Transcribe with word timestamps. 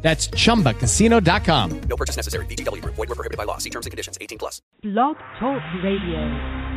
That's 0.00 0.28
chumbacasino.com. 0.28 1.80
No 1.80 1.96
purchase 1.96 2.16
necessary. 2.16 2.46
VGW 2.46 2.82
Group. 2.82 2.94
Void 2.94 3.08
were 3.08 3.14
prohibited 3.14 3.36
by 3.36 3.44
law. 3.44 3.58
See 3.58 3.70
terms 3.70 3.86
and 3.86 3.90
conditions. 3.90 4.16
18 4.20 4.38
plus. 4.38 4.62
Blog 4.82 5.16
Talk 5.38 5.62
Radio. 5.82 6.68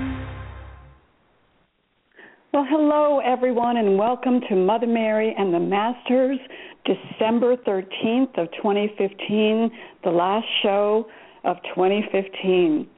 Well, 2.53 2.65
hello, 2.69 3.21
everyone, 3.23 3.77
and 3.77 3.97
welcome 3.97 4.41
to 4.49 4.55
Mother 4.57 4.85
Mary 4.87 5.33
and 5.37 5.53
the 5.53 5.59
Masters, 5.59 6.37
December 6.83 7.55
13th 7.55 8.37
of 8.37 8.51
2015, 8.57 9.71
the 10.03 10.09
last 10.09 10.45
show 10.61 11.07
of 11.45 11.55
2015. 11.73 12.89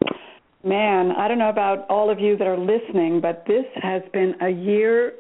Man, 0.64 1.12
I 1.12 1.28
don't 1.28 1.38
know 1.38 1.50
about 1.50 1.86
all 1.88 2.10
of 2.10 2.20
you 2.20 2.36
that 2.38 2.48
are 2.48 2.58
listening, 2.58 3.22
but 3.22 3.44
this 3.46 3.66
has 3.76 4.02
been 4.12 4.34
a 4.42 4.50
year 4.50 5.14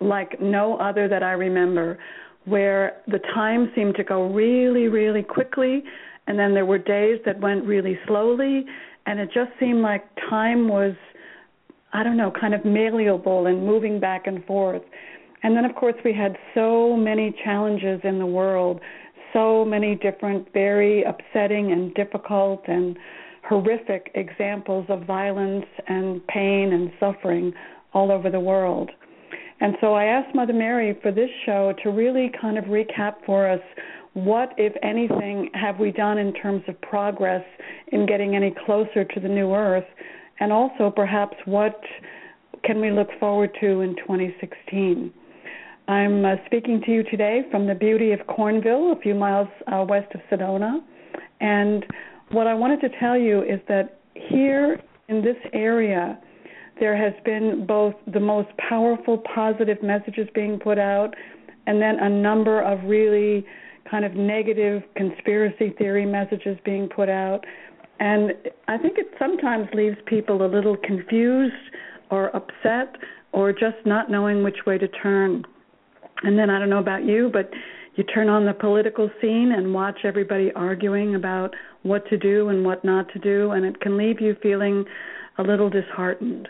like 0.00 0.38
no 0.42 0.76
other 0.76 1.08
that 1.08 1.22
I 1.22 1.32
remember 1.32 1.98
where 2.44 3.02
the 3.06 3.18
time 3.34 3.70
seemed 3.74 3.94
to 3.96 4.04
go 4.04 4.32
really, 4.32 4.88
really 4.88 5.22
quickly, 5.22 5.82
and 6.26 6.38
then 6.38 6.54
there 6.54 6.66
were 6.66 6.78
days 6.78 7.20
that 7.26 7.40
went 7.40 7.64
really 7.64 7.98
slowly, 8.06 8.64
and 9.06 9.18
it 9.20 9.30
just 9.32 9.50
seemed 9.58 9.82
like 9.82 10.04
time 10.28 10.68
was, 10.68 10.94
I 11.92 12.02
don't 12.02 12.16
know, 12.16 12.32
kind 12.38 12.54
of 12.54 12.64
malleable 12.64 13.46
and 13.46 13.66
moving 13.66 14.00
back 14.00 14.26
and 14.26 14.44
forth. 14.44 14.82
And 15.42 15.56
then, 15.56 15.64
of 15.64 15.74
course, 15.74 15.94
we 16.04 16.12
had 16.12 16.36
so 16.54 16.96
many 16.96 17.34
challenges 17.44 18.00
in 18.04 18.18
the 18.18 18.26
world, 18.26 18.80
so 19.32 19.64
many 19.64 19.94
different, 19.94 20.52
very 20.52 21.02
upsetting 21.04 21.72
and 21.72 21.94
difficult 21.94 22.62
and 22.66 22.98
horrific 23.48 24.10
examples 24.14 24.86
of 24.88 25.04
violence 25.04 25.66
and 25.88 26.24
pain 26.26 26.72
and 26.72 26.92
suffering 27.00 27.52
all 27.92 28.12
over 28.12 28.30
the 28.30 28.40
world. 28.40 28.90
And 29.60 29.76
so 29.80 29.94
I 29.94 30.04
asked 30.06 30.34
Mother 30.34 30.54
Mary 30.54 30.98
for 31.02 31.12
this 31.12 31.28
show 31.44 31.74
to 31.82 31.90
really 31.90 32.30
kind 32.40 32.56
of 32.58 32.64
recap 32.64 33.16
for 33.26 33.48
us 33.48 33.60
what, 34.14 34.52
if 34.56 34.72
anything, 34.82 35.50
have 35.54 35.78
we 35.78 35.92
done 35.92 36.18
in 36.18 36.32
terms 36.32 36.62
of 36.66 36.80
progress 36.80 37.44
in 37.92 38.06
getting 38.06 38.34
any 38.34 38.54
closer 38.66 39.04
to 39.04 39.20
the 39.20 39.28
new 39.28 39.54
earth, 39.54 39.84
and 40.40 40.52
also 40.52 40.90
perhaps 40.90 41.36
what 41.44 41.80
can 42.64 42.80
we 42.80 42.90
look 42.90 43.08
forward 43.20 43.56
to 43.60 43.80
in 43.80 43.94
2016. 43.96 45.12
I'm 45.88 46.24
uh, 46.24 46.36
speaking 46.46 46.82
to 46.86 46.92
you 46.92 47.02
today 47.04 47.42
from 47.50 47.66
the 47.66 47.74
beauty 47.74 48.12
of 48.12 48.20
Cornville, 48.20 48.96
a 48.96 49.00
few 49.00 49.14
miles 49.14 49.48
uh, 49.66 49.84
west 49.88 50.12
of 50.14 50.20
Sedona. 50.30 50.80
And 51.40 51.84
what 52.30 52.46
I 52.46 52.54
wanted 52.54 52.80
to 52.82 52.88
tell 52.98 53.16
you 53.16 53.42
is 53.42 53.60
that 53.68 54.00
here 54.14 54.80
in 55.08 55.22
this 55.22 55.36
area, 55.52 56.18
there 56.80 56.96
has 56.96 57.12
been 57.24 57.66
both 57.66 57.94
the 58.12 58.20
most 58.20 58.48
powerful 58.56 59.18
positive 59.34 59.82
messages 59.82 60.28
being 60.34 60.58
put 60.58 60.78
out 60.78 61.14
and 61.66 61.80
then 61.80 61.98
a 62.00 62.08
number 62.08 62.62
of 62.62 62.82
really 62.84 63.44
kind 63.88 64.04
of 64.04 64.14
negative 64.14 64.82
conspiracy 64.96 65.70
theory 65.78 66.06
messages 66.06 66.56
being 66.64 66.88
put 66.88 67.08
out. 67.08 67.44
And 67.98 68.32
I 68.66 68.78
think 68.78 68.98
it 68.98 69.08
sometimes 69.18 69.68
leaves 69.74 69.96
people 70.06 70.44
a 70.44 70.48
little 70.48 70.76
confused 70.76 71.54
or 72.10 72.34
upset 72.34 72.96
or 73.32 73.52
just 73.52 73.76
not 73.84 74.10
knowing 74.10 74.42
which 74.42 74.66
way 74.66 74.78
to 74.78 74.88
turn. 74.88 75.44
And 76.22 76.38
then 76.38 76.50
I 76.50 76.58
don't 76.58 76.70
know 76.70 76.78
about 76.78 77.04
you, 77.04 77.30
but 77.32 77.50
you 77.96 78.04
turn 78.04 78.28
on 78.28 78.46
the 78.46 78.54
political 78.54 79.10
scene 79.20 79.52
and 79.54 79.74
watch 79.74 80.00
everybody 80.04 80.50
arguing 80.52 81.14
about 81.14 81.54
what 81.82 82.06
to 82.08 82.16
do 82.16 82.48
and 82.48 82.64
what 82.64 82.84
not 82.84 83.12
to 83.12 83.18
do, 83.18 83.52
and 83.52 83.64
it 83.64 83.80
can 83.80 83.96
leave 83.96 84.20
you 84.20 84.36
feeling 84.42 84.84
a 85.38 85.42
little 85.42 85.70
disheartened. 85.70 86.48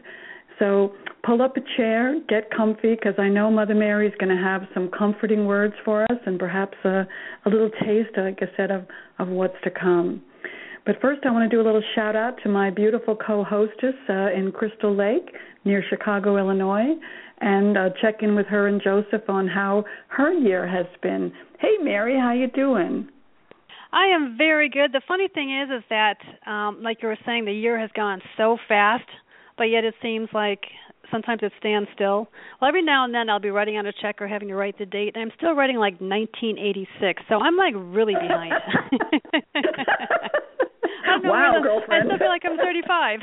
So 0.60 0.92
pull 1.24 1.42
up 1.42 1.56
a 1.56 1.60
chair, 1.76 2.20
get 2.28 2.50
comfy, 2.54 2.94
because 2.94 3.14
I 3.18 3.28
know 3.28 3.50
Mother 3.50 3.74
Mary 3.74 4.06
is 4.06 4.14
going 4.20 4.34
to 4.34 4.40
have 4.40 4.62
some 4.72 4.90
comforting 4.96 5.46
words 5.46 5.74
for 5.84 6.04
us 6.04 6.18
and 6.26 6.38
perhaps 6.38 6.76
a, 6.84 7.08
a 7.46 7.48
little 7.48 7.70
taste, 7.82 8.10
like 8.16 8.38
I 8.40 8.56
said, 8.56 8.70
of, 8.70 8.86
of 9.18 9.28
what's 9.28 9.56
to 9.64 9.70
come. 9.70 10.22
But 10.86 11.00
first, 11.00 11.20
I 11.26 11.30
want 11.30 11.50
to 11.50 11.54
do 11.54 11.60
a 11.60 11.66
little 11.66 11.82
shout 11.94 12.14
out 12.14 12.36
to 12.42 12.48
my 12.48 12.70
beautiful 12.70 13.16
co-hostess 13.16 13.94
uh, 14.08 14.32
in 14.32 14.52
Crystal 14.54 14.94
Lake 14.94 15.34
near 15.64 15.82
Chicago, 15.90 16.36
Illinois, 16.36 16.94
and 17.40 17.76
uh, 17.76 17.88
check 18.00 18.22
in 18.22 18.34
with 18.34 18.46
her 18.46 18.68
and 18.68 18.80
Joseph 18.82 19.28
on 19.28 19.48
how 19.48 19.84
her 20.08 20.32
year 20.32 20.66
has 20.66 20.86
been. 21.02 21.32
Hey, 21.58 21.76
Mary, 21.82 22.18
how 22.18 22.32
you 22.32 22.48
doing? 22.48 23.08
I 23.92 24.06
am 24.06 24.36
very 24.38 24.68
good. 24.68 24.92
The 24.92 25.02
funny 25.08 25.28
thing 25.28 25.50
is, 25.62 25.68
is 25.78 25.84
that, 25.90 26.16
um, 26.46 26.82
like 26.82 26.98
you 27.02 27.08
were 27.08 27.18
saying, 27.26 27.44
the 27.44 27.52
year 27.52 27.78
has 27.78 27.90
gone 27.94 28.20
so 28.36 28.56
fast 28.68 29.08
but 29.60 29.68
yet 29.68 29.84
it 29.84 29.94
seems 30.00 30.30
like 30.32 30.64
sometimes 31.10 31.42
it 31.42 31.52
stands 31.58 31.90
still. 31.94 32.28
Well, 32.60 32.68
every 32.68 32.82
now 32.82 33.04
and 33.04 33.12
then 33.12 33.28
I'll 33.28 33.40
be 33.40 33.50
writing 33.50 33.76
on 33.76 33.84
a 33.84 33.92
check 33.92 34.22
or 34.22 34.26
having 34.26 34.48
to 34.48 34.54
write 34.54 34.78
the 34.78 34.86
date, 34.86 35.14
and 35.14 35.22
I'm 35.22 35.30
still 35.36 35.54
writing 35.54 35.76
like 35.76 36.00
1986. 36.00 37.22
So 37.28 37.34
I'm 37.34 37.58
like 37.58 37.74
really 37.76 38.14
behind. 38.14 38.54
wow, 41.24 41.60
girlfriend! 41.62 42.10
I 42.10 42.14
still 42.16 42.18
feel 42.18 42.28
like 42.28 42.42
I'm 42.46 42.56
35. 42.56 43.20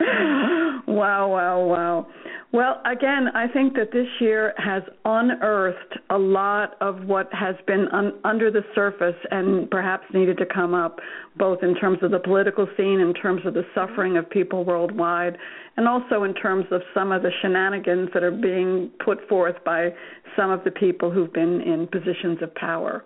wow, 0.88 1.28
wow, 1.28 1.64
wow. 1.64 2.08
Well, 2.52 2.82
again, 2.84 3.28
I 3.32 3.46
think 3.46 3.74
that 3.74 3.92
this 3.92 4.08
year 4.18 4.54
has 4.56 4.82
unearthed 5.04 5.98
a 6.10 6.18
lot 6.18 6.74
of 6.80 7.04
what 7.04 7.32
has 7.32 7.54
been 7.64 7.86
un- 7.92 8.14
under 8.24 8.50
the 8.50 8.64
surface 8.74 9.14
and 9.30 9.70
perhaps 9.70 10.04
needed 10.12 10.36
to 10.38 10.46
come 10.46 10.74
up, 10.74 10.98
both 11.36 11.62
in 11.62 11.76
terms 11.76 11.98
of 12.02 12.10
the 12.10 12.18
political 12.18 12.66
scene, 12.76 12.98
in 12.98 13.14
terms 13.14 13.42
of 13.46 13.54
the 13.54 13.62
suffering 13.72 14.16
of 14.16 14.28
people 14.28 14.64
worldwide, 14.64 15.38
and 15.76 15.86
also 15.86 16.24
in 16.24 16.34
terms 16.34 16.66
of 16.72 16.82
some 16.92 17.12
of 17.12 17.22
the 17.22 17.30
shenanigans 17.40 18.08
that 18.14 18.24
are 18.24 18.32
being 18.32 18.90
put 19.04 19.28
forth 19.28 19.56
by 19.64 19.90
some 20.36 20.50
of 20.50 20.64
the 20.64 20.72
people 20.72 21.08
who've 21.08 21.32
been 21.32 21.60
in 21.60 21.86
positions 21.86 22.42
of 22.42 22.52
power. 22.56 23.04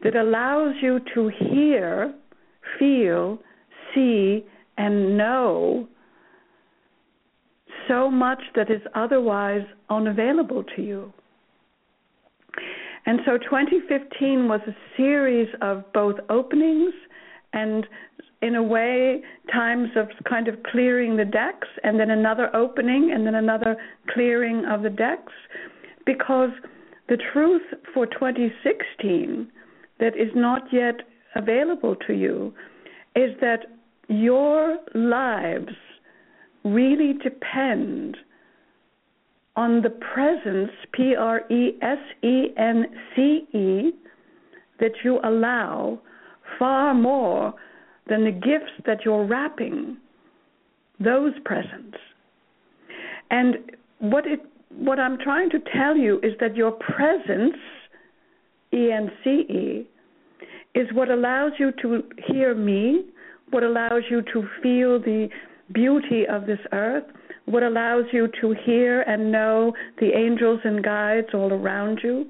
that 0.02 0.16
allows 0.16 0.74
you 0.80 1.00
to 1.14 1.30
hear, 1.50 2.14
feel, 2.78 3.38
see, 3.94 4.44
and 4.78 5.16
know 5.18 5.86
so 7.88 8.10
much 8.10 8.42
that 8.54 8.70
is 8.70 8.80
otherwise 8.94 9.62
unavailable 9.90 10.64
to 10.74 10.82
you. 10.82 11.12
And 13.06 13.20
so 13.24 13.38
2015 13.38 14.48
was 14.48 14.60
a 14.66 14.74
series 14.96 15.48
of 15.62 15.84
both 15.92 16.16
openings 16.28 16.92
and, 17.52 17.86
in 18.42 18.56
a 18.56 18.62
way, 18.62 19.22
times 19.52 19.90
of 19.96 20.08
kind 20.28 20.48
of 20.48 20.62
clearing 20.64 21.16
the 21.16 21.24
decks, 21.24 21.68
and 21.84 21.98
then 21.98 22.10
another 22.10 22.54
opening, 22.54 23.12
and 23.14 23.26
then 23.26 23.36
another 23.36 23.76
clearing 24.12 24.64
of 24.66 24.82
the 24.82 24.90
decks. 24.90 25.32
Because 26.04 26.50
the 27.08 27.16
truth 27.32 27.62
for 27.94 28.06
2016 28.06 29.50
that 30.00 30.16
is 30.16 30.30
not 30.34 30.62
yet 30.72 30.96
available 31.36 31.96
to 32.06 32.12
you 32.12 32.52
is 33.14 33.30
that 33.40 33.66
your 34.08 34.78
lives 34.94 35.72
really 36.64 37.14
depend 37.22 38.16
on 39.56 39.82
the 39.82 39.90
presence, 39.90 40.70
P 40.92 41.14
R 41.16 41.40
E 41.50 41.78
S 41.82 41.98
E 42.22 42.48
N 42.56 42.86
C 43.14 43.46
E, 43.52 43.92
that 44.78 44.92
you 45.02 45.18
allow 45.24 45.98
far 46.58 46.94
more 46.94 47.54
than 48.08 48.24
the 48.24 48.30
gifts 48.30 48.72
that 48.84 49.04
you're 49.04 49.24
wrapping 49.24 49.96
those 51.00 51.32
presents. 51.44 51.96
And 53.30 53.56
what 53.98 54.26
it 54.26 54.40
what 54.76 55.00
I'm 55.00 55.18
trying 55.18 55.48
to 55.50 55.58
tell 55.74 55.96
you 55.96 56.18
is 56.22 56.32
that 56.40 56.54
your 56.54 56.72
presence, 56.72 57.56
E 58.72 58.90
N 58.92 59.10
C 59.24 59.30
E, 59.30 59.86
is 60.74 60.86
what 60.92 61.10
allows 61.10 61.52
you 61.58 61.72
to 61.82 62.02
hear 62.28 62.54
me, 62.54 63.06
what 63.50 63.62
allows 63.62 64.02
you 64.10 64.22
to 64.34 64.46
feel 64.62 65.00
the 65.00 65.28
beauty 65.72 66.24
of 66.26 66.46
this 66.46 66.58
earth, 66.72 67.04
what 67.46 67.62
allows 67.62 68.04
you 68.12 68.28
to 68.40 68.54
hear 68.64 69.02
and 69.02 69.30
know 69.30 69.72
the 70.00 70.10
angels 70.16 70.60
and 70.64 70.82
guides 70.82 71.28
all 71.32 71.52
around 71.52 72.00
you, 72.02 72.26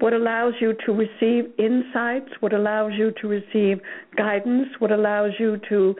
what 0.00 0.12
allows 0.12 0.54
you 0.60 0.74
to 0.86 0.92
receive 0.92 1.52
insights, 1.58 2.30
what 2.40 2.52
allows 2.52 2.92
you 2.96 3.12
to 3.20 3.28
receive 3.28 3.80
guidance, 4.16 4.68
what 4.78 4.90
allows 4.90 5.32
you 5.38 5.58
to 5.68 5.94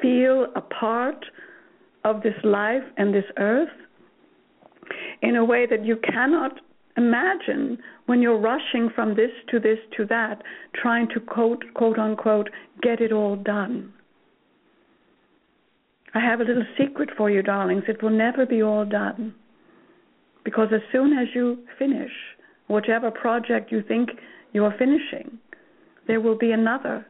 feel 0.00 0.46
a 0.56 0.60
part 0.60 1.24
of 2.04 2.22
this 2.22 2.34
life 2.44 2.82
and 2.96 3.14
this 3.14 3.24
earth 3.38 3.68
in 5.22 5.36
a 5.36 5.44
way 5.44 5.66
that 5.66 5.84
you 5.84 5.96
cannot 5.96 6.60
imagine 6.96 7.78
when 8.06 8.20
you're 8.20 8.38
rushing 8.38 8.90
from 8.94 9.16
this 9.16 9.30
to 9.50 9.58
this 9.58 9.78
to 9.96 10.04
that, 10.06 10.42
trying 10.74 11.08
to 11.08 11.20
quote, 11.20 11.64
quote 11.74 11.98
unquote, 11.98 12.48
get 12.82 13.00
it 13.00 13.12
all 13.12 13.36
done. 13.36 13.92
I 16.14 16.20
have 16.20 16.40
a 16.40 16.44
little 16.44 16.64
secret 16.78 17.10
for 17.16 17.28
you, 17.28 17.42
darlings. 17.42 17.84
It 17.88 18.02
will 18.02 18.10
never 18.10 18.46
be 18.46 18.62
all 18.62 18.84
done. 18.84 19.34
Because 20.44 20.68
as 20.72 20.80
soon 20.92 21.18
as 21.18 21.28
you 21.34 21.58
finish 21.78 22.12
whatever 22.68 23.10
project 23.10 23.72
you 23.72 23.82
think 23.82 24.10
you 24.52 24.64
are 24.64 24.74
finishing, 24.78 25.38
there 26.06 26.20
will 26.20 26.38
be 26.38 26.52
another 26.52 27.06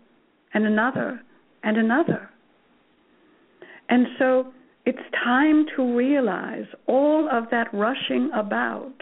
and 0.54 0.64
another 0.64 1.20
and 1.62 1.76
another. 1.76 2.30
And 3.88 4.06
so 4.18 4.52
it's 4.86 4.98
time 5.22 5.66
to 5.76 5.96
realize 5.96 6.66
all 6.86 7.28
of 7.30 7.44
that 7.50 7.68
rushing 7.72 8.30
about 8.34 8.94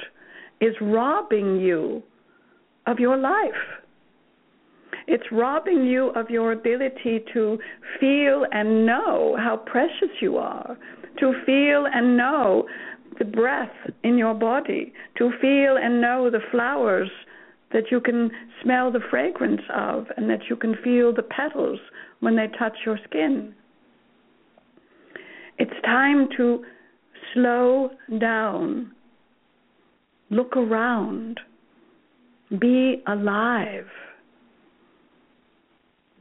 is 0.60 0.74
robbing 0.80 1.60
you 1.60 2.02
of 2.86 2.98
your 2.98 3.16
life. 3.16 3.81
It's 5.06 5.24
robbing 5.32 5.84
you 5.84 6.08
of 6.10 6.30
your 6.30 6.52
ability 6.52 7.24
to 7.32 7.58
feel 8.00 8.46
and 8.52 8.86
know 8.86 9.36
how 9.38 9.56
precious 9.56 10.10
you 10.20 10.36
are, 10.36 10.76
to 11.18 11.32
feel 11.44 11.86
and 11.92 12.16
know 12.16 12.66
the 13.18 13.24
breath 13.24 13.70
in 14.04 14.16
your 14.16 14.34
body, 14.34 14.92
to 15.18 15.30
feel 15.40 15.76
and 15.76 16.00
know 16.00 16.30
the 16.30 16.40
flowers 16.50 17.10
that 17.72 17.90
you 17.90 18.00
can 18.00 18.30
smell 18.62 18.92
the 18.92 19.00
fragrance 19.10 19.62
of 19.74 20.06
and 20.16 20.28
that 20.28 20.40
you 20.48 20.56
can 20.56 20.74
feel 20.84 21.12
the 21.12 21.22
petals 21.22 21.78
when 22.20 22.36
they 22.36 22.46
touch 22.58 22.76
your 22.84 22.98
skin. 23.08 23.54
It's 25.58 25.72
time 25.84 26.28
to 26.36 26.64
slow 27.32 27.90
down, 28.18 28.92
look 30.30 30.56
around, 30.56 31.40
be 32.58 33.02
alive. 33.06 33.86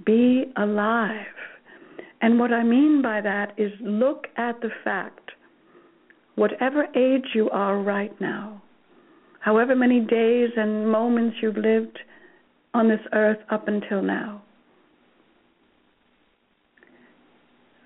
Be 0.05 0.45
alive. 0.57 1.25
And 2.21 2.39
what 2.39 2.53
I 2.53 2.63
mean 2.63 3.01
by 3.01 3.21
that 3.21 3.53
is 3.57 3.71
look 3.81 4.27
at 4.37 4.61
the 4.61 4.69
fact, 4.83 5.31
whatever 6.35 6.85
age 6.95 7.25
you 7.33 7.49
are 7.49 7.81
right 7.81 8.19
now, 8.21 8.61
however 9.39 9.75
many 9.75 9.99
days 9.99 10.49
and 10.55 10.89
moments 10.91 11.37
you've 11.41 11.57
lived 11.57 11.97
on 12.73 12.87
this 12.87 13.01
earth 13.13 13.39
up 13.49 13.67
until 13.67 14.01
now, 14.01 14.41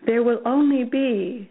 there 0.05 0.21
will 0.21 0.41
only 0.45 0.83
be 0.83 1.49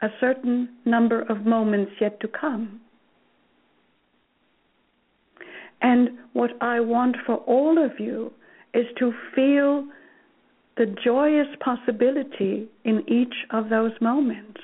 a 0.00 0.08
certain 0.20 0.68
number 0.84 1.22
of 1.22 1.44
moments 1.44 1.92
yet 2.00 2.20
to 2.20 2.28
come. 2.28 2.80
And 5.82 6.10
what 6.32 6.50
I 6.60 6.80
want 6.80 7.16
for 7.26 7.36
all 7.36 7.84
of 7.84 7.98
you 7.98 8.32
is 8.74 8.86
to 8.98 9.12
feel 9.34 9.86
the 10.76 10.94
joyous 11.04 11.48
possibility 11.60 12.68
in 12.84 13.02
each 13.08 13.34
of 13.50 13.68
those 13.68 13.92
moments. 14.00 14.60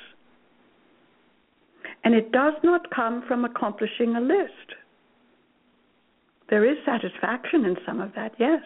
And 2.04 2.14
it 2.14 2.30
does 2.32 2.54
not 2.62 2.90
come 2.94 3.24
from 3.26 3.44
accomplishing 3.44 4.14
a 4.14 4.20
list. 4.20 4.76
There 6.50 6.70
is 6.70 6.76
satisfaction 6.84 7.64
in 7.64 7.76
some 7.86 8.00
of 8.00 8.12
that, 8.14 8.32
yes. 8.38 8.62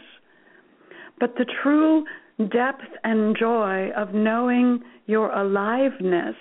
But 1.20 1.34
the 1.36 1.46
true 1.62 2.04
depth 2.38 2.84
and 3.04 3.36
joy 3.38 3.90
of 3.96 4.14
knowing 4.14 4.80
your 5.06 5.30
aliveness 5.32 6.36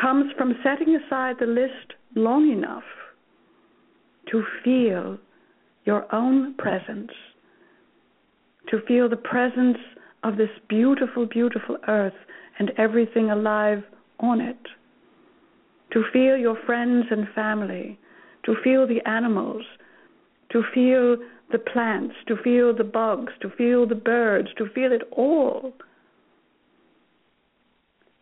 comes 0.00 0.32
from 0.38 0.54
setting 0.62 0.96
aside 0.96 1.36
the 1.38 1.46
list 1.46 1.94
long 2.14 2.50
enough 2.50 2.84
to 4.30 4.42
feel 4.64 5.18
your 5.84 6.12
own 6.14 6.54
presence, 6.54 7.10
to 8.68 8.80
feel 8.86 9.08
the 9.08 9.16
presence 9.16 9.78
of 10.22 10.36
this 10.36 10.50
beautiful, 10.68 11.26
beautiful 11.26 11.76
earth 11.88 12.14
and 12.58 12.70
everything 12.78 13.30
alive 13.30 13.82
on 14.20 14.40
it, 14.40 14.58
to 15.92 16.04
feel 16.12 16.36
your 16.36 16.56
friends 16.64 17.06
and 17.10 17.26
family, 17.34 17.98
to 18.44 18.54
feel 18.62 18.86
the 18.86 19.00
animals, 19.08 19.64
to 20.50 20.62
feel 20.74 21.16
the 21.50 21.58
plants, 21.58 22.14
to 22.26 22.36
feel 22.42 22.74
the 22.74 22.84
bugs, 22.84 23.32
to 23.40 23.50
feel 23.50 23.86
the 23.86 23.94
birds, 23.94 24.48
to 24.56 24.66
feel 24.74 24.92
it 24.92 25.02
all. 25.12 25.72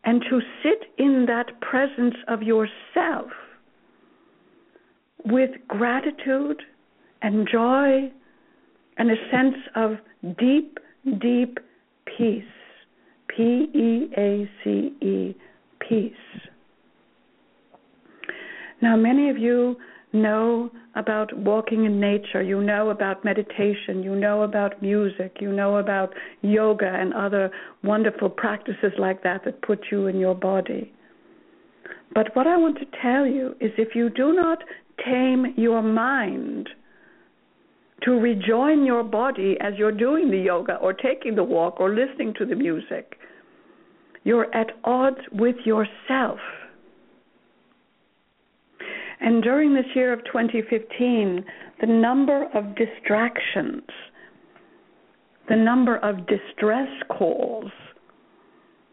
And 0.04 0.22
to 0.30 0.40
sit 0.62 0.90
in 0.98 1.26
that 1.26 1.60
presence 1.60 2.16
of 2.26 2.42
yourself 2.42 3.30
with 5.24 5.50
gratitude 5.68 6.62
and 7.22 7.48
joy 7.50 8.10
and 8.98 9.10
a 9.10 9.16
sense 9.30 9.56
of 9.76 9.92
deep, 10.38 10.78
deep 11.20 11.58
peace. 12.16 12.44
P 13.36 13.68
E 13.74 14.10
A 14.16 14.50
C 14.62 14.92
E, 15.00 15.36
peace. 15.78 16.12
Now, 18.82 18.96
many 18.96 19.30
of 19.30 19.38
you 19.38 19.76
know 20.12 20.70
about 20.96 21.36
walking 21.38 21.84
in 21.84 22.00
nature, 22.00 22.42
you 22.42 22.60
know 22.60 22.90
about 22.90 23.24
meditation, 23.24 24.02
you 24.02 24.16
know 24.16 24.42
about 24.42 24.82
music, 24.82 25.36
you 25.40 25.52
know 25.52 25.76
about 25.76 26.12
yoga 26.42 26.92
and 26.92 27.14
other 27.14 27.50
wonderful 27.84 28.28
practices 28.28 28.92
like 28.98 29.22
that 29.22 29.44
that 29.44 29.62
put 29.62 29.86
you 29.92 30.08
in 30.08 30.18
your 30.18 30.34
body. 30.34 30.92
But 32.12 32.34
what 32.34 32.48
I 32.48 32.56
want 32.56 32.78
to 32.78 32.86
tell 33.00 33.26
you 33.26 33.54
is 33.60 33.70
if 33.78 33.94
you 33.94 34.10
do 34.10 34.32
not 34.32 34.58
tame 35.04 35.54
your 35.56 35.82
mind, 35.82 36.68
to 38.02 38.12
rejoin 38.12 38.84
your 38.84 39.02
body 39.02 39.56
as 39.60 39.74
you're 39.76 39.92
doing 39.92 40.30
the 40.30 40.38
yoga 40.38 40.76
or 40.76 40.92
taking 40.92 41.34
the 41.34 41.44
walk 41.44 41.80
or 41.80 41.94
listening 41.94 42.34
to 42.38 42.46
the 42.46 42.54
music. 42.54 43.16
You're 44.24 44.54
at 44.54 44.68
odds 44.84 45.20
with 45.32 45.56
yourself. 45.64 46.38
And 49.20 49.42
during 49.42 49.74
this 49.74 49.84
year 49.94 50.12
of 50.12 50.24
2015, 50.24 51.44
the 51.80 51.86
number 51.86 52.48
of 52.54 52.74
distractions, 52.74 53.82
the 55.48 55.56
number 55.56 55.96
of 55.98 56.26
distress 56.26 56.88
calls, 57.08 57.70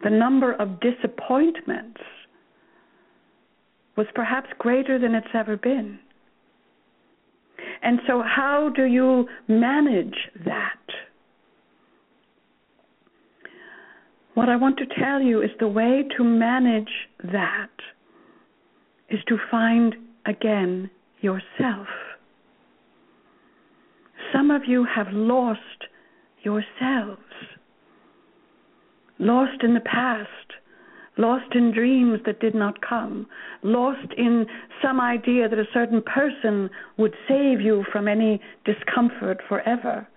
the 0.03 0.09
number 0.09 0.53
of 0.53 0.79
disappointments 0.81 2.01
was 3.95 4.07
perhaps 4.13 4.49
greater 4.59 4.99
than 4.99 5.15
it's 5.15 5.27
ever 5.33 5.57
been. 5.57 5.99
And 7.81 7.99
so, 8.07 8.21
how 8.23 8.69
do 8.75 8.85
you 8.85 9.27
manage 9.47 10.15
that? 10.45 10.79
what 14.37 14.49
I 14.49 14.55
want 14.55 14.77
to 14.77 14.85
tell 14.85 15.19
you 15.19 15.41
is 15.41 15.49
the 15.59 15.67
way 15.67 16.03
to 16.15 16.23
manage 16.23 16.91
that 17.23 17.71
is 19.09 19.19
to 19.29 19.37
find 19.49 19.95
again 20.27 20.91
yourself. 21.21 21.87
Some 24.31 24.51
of 24.51 24.61
you 24.67 24.85
have 24.85 25.07
lost 25.11 25.59
yourselves, 26.43 27.19
lost 29.17 29.63
in 29.63 29.73
the 29.73 29.79
past, 29.79 30.29
lost 31.17 31.55
in 31.55 31.71
dreams 31.71 32.19
that 32.25 32.39
did 32.39 32.55
not 32.55 32.79
come, 32.81 33.27
lost 33.63 34.13
in 34.17 34.45
some 34.81 34.99
idea 34.99 35.49
that 35.49 35.59
a 35.59 35.65
certain 35.73 36.01
person 36.01 36.69
would 36.97 37.13
save 37.27 37.61
you 37.61 37.83
from 37.91 38.07
any 38.07 38.39
discomfort 38.65 39.41
forever, 39.47 40.07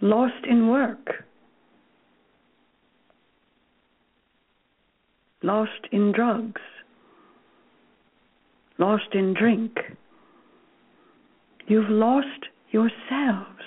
lost 0.00 0.46
in 0.48 0.68
work, 0.68 1.24
lost 5.42 5.86
in 5.92 6.12
drugs, 6.12 6.60
lost 8.78 9.12
in 9.12 9.34
drink. 9.34 9.76
You've 11.66 11.90
lost 11.90 12.46
yourselves. 12.70 13.62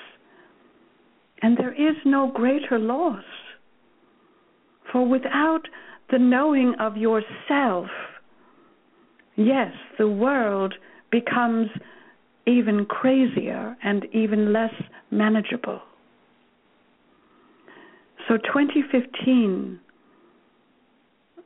And 1.44 1.58
there 1.58 1.74
is 1.74 1.96
no 2.06 2.32
greater 2.34 2.78
loss. 2.78 3.24
For 4.92 5.08
without 5.08 5.62
the 6.12 6.20
knowing 6.20 6.76
of 6.80 6.98
yourself, 6.98 7.88
yes, 9.36 9.72
the 9.98 10.08
world 10.08 10.74
becomes 11.12 11.70
even 12.46 12.86
crazier 12.86 13.78
and 13.84 14.06
even 14.14 14.52
less 14.52 14.74
manageable. 15.12 15.82
So 18.28 18.38
2015 18.38 19.80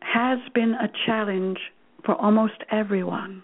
has 0.02 0.40
been 0.54 0.74
a 0.74 0.90
challenge 1.06 1.58
for 2.06 2.16
almost 2.16 2.64
everyone. 2.72 3.44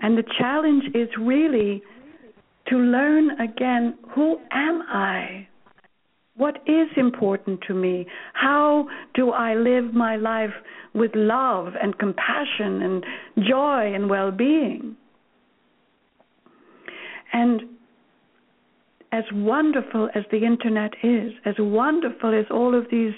And 0.00 0.16
the 0.16 0.24
challenge 0.38 0.84
is 0.94 1.08
really 1.18 1.82
to 2.68 2.76
learn 2.76 3.30
again 3.40 3.98
who 4.14 4.38
am 4.50 4.82
I? 4.88 5.46
What 6.40 6.56
is 6.66 6.88
important 6.96 7.60
to 7.68 7.74
me? 7.74 8.06
How 8.32 8.88
do 9.12 9.30
I 9.30 9.56
live 9.56 9.92
my 9.92 10.16
life 10.16 10.54
with 10.94 11.10
love 11.14 11.74
and 11.78 11.98
compassion 11.98 12.80
and 12.80 13.04
joy 13.46 13.92
and 13.94 14.08
well 14.08 14.30
being? 14.30 14.96
And 17.34 17.60
as 19.12 19.24
wonderful 19.34 20.08
as 20.14 20.24
the 20.32 20.42
internet 20.42 20.94
is, 21.02 21.32
as 21.44 21.56
wonderful 21.58 22.32
as 22.32 22.46
all 22.50 22.74
of 22.74 22.86
these 22.90 23.12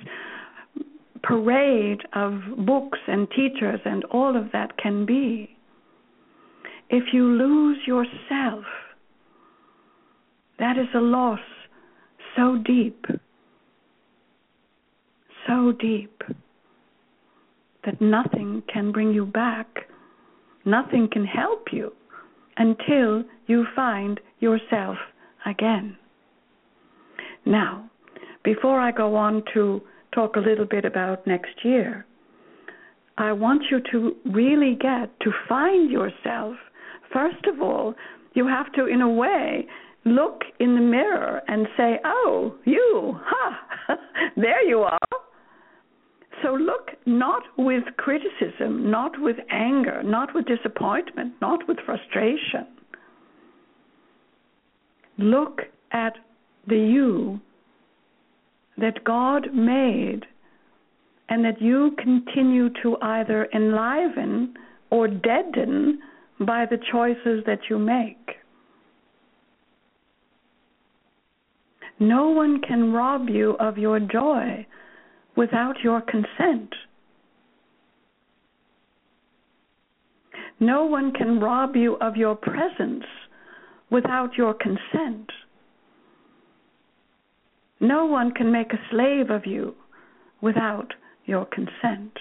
parade 1.22 2.00
of 2.14 2.40
books 2.66 2.98
and 3.06 3.28
teachers 3.30 3.78
and 3.84 4.04
all 4.06 4.36
of 4.36 4.50
that 4.50 4.76
can 4.78 5.06
be, 5.06 5.56
if 6.90 7.04
you 7.12 7.22
lose 7.22 7.78
yourself, 7.86 8.64
that 10.58 10.76
is 10.76 10.88
a 10.96 11.00
loss 11.00 11.38
so 12.36 12.58
deep, 12.64 13.06
so 15.46 15.72
deep, 15.72 16.22
that 17.84 18.00
nothing 18.00 18.62
can 18.72 18.92
bring 18.92 19.12
you 19.12 19.26
back. 19.26 19.66
Nothing 20.64 21.08
can 21.10 21.24
help 21.24 21.72
you 21.72 21.92
until 22.56 23.24
you 23.46 23.66
find 23.74 24.20
yourself 24.38 24.96
again. 25.46 25.96
Now, 27.44 27.90
before 28.44 28.78
I 28.80 28.92
go 28.92 29.16
on 29.16 29.42
to 29.54 29.82
talk 30.14 30.36
a 30.36 30.40
little 30.40 30.64
bit 30.64 30.84
about 30.84 31.26
next 31.26 31.64
year, 31.64 32.06
I 33.18 33.32
want 33.32 33.64
you 33.70 33.80
to 33.92 34.16
really 34.24 34.76
get 34.80 35.18
to 35.20 35.32
find 35.48 35.90
yourself. 35.90 36.56
First 37.12 37.44
of 37.46 37.60
all, 37.60 37.94
you 38.34 38.46
have 38.46 38.72
to, 38.72 38.86
in 38.86 39.00
a 39.00 39.08
way, 39.08 39.66
look 40.04 40.42
in 40.58 40.74
the 40.74 40.80
mirror 40.80 41.42
and 41.48 41.66
say, 41.76 41.98
Oh, 42.04 42.54
you, 42.64 43.16
ha, 43.22 43.96
there 44.36 44.66
you 44.66 44.80
are. 44.80 44.98
So 46.42 46.54
look 46.54 46.90
not 47.06 47.42
with 47.56 47.84
criticism, 47.98 48.90
not 48.90 49.12
with 49.20 49.36
anger, 49.50 50.02
not 50.02 50.34
with 50.34 50.46
disappointment, 50.46 51.34
not 51.40 51.66
with 51.68 51.78
frustration. 51.86 52.66
Look 55.18 55.62
at 55.92 56.14
the 56.66 56.76
you 56.76 57.40
that 58.78 59.04
God 59.04 59.54
made 59.54 60.26
and 61.28 61.44
that 61.44 61.60
you 61.60 61.94
continue 61.98 62.70
to 62.82 62.96
either 63.00 63.48
enliven 63.54 64.54
or 64.90 65.06
deaden 65.06 66.00
by 66.40 66.66
the 66.66 66.78
choices 66.90 67.44
that 67.46 67.60
you 67.70 67.78
make. 67.78 68.41
No 72.02 72.30
one 72.30 72.60
can 72.60 72.92
rob 72.92 73.28
you 73.28 73.52
of 73.60 73.78
your 73.78 74.00
joy 74.00 74.66
without 75.36 75.76
your 75.84 76.00
consent. 76.00 76.74
No 80.58 80.84
one 80.84 81.12
can 81.12 81.38
rob 81.38 81.76
you 81.76 81.94
of 82.00 82.16
your 82.16 82.34
presence 82.34 83.04
without 83.90 84.36
your 84.36 84.52
consent. 84.52 85.30
No 87.78 88.06
one 88.06 88.32
can 88.32 88.50
make 88.50 88.72
a 88.72 88.80
slave 88.90 89.30
of 89.30 89.46
you 89.46 89.72
without 90.40 90.94
your 91.26 91.46
consent. 91.46 92.18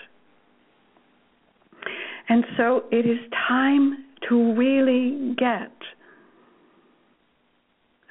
And 2.30 2.46
so 2.56 2.84
it 2.92 3.08
is 3.08 3.20
time 3.48 4.06
to 4.30 4.54
really 4.54 5.34
get 5.40 5.72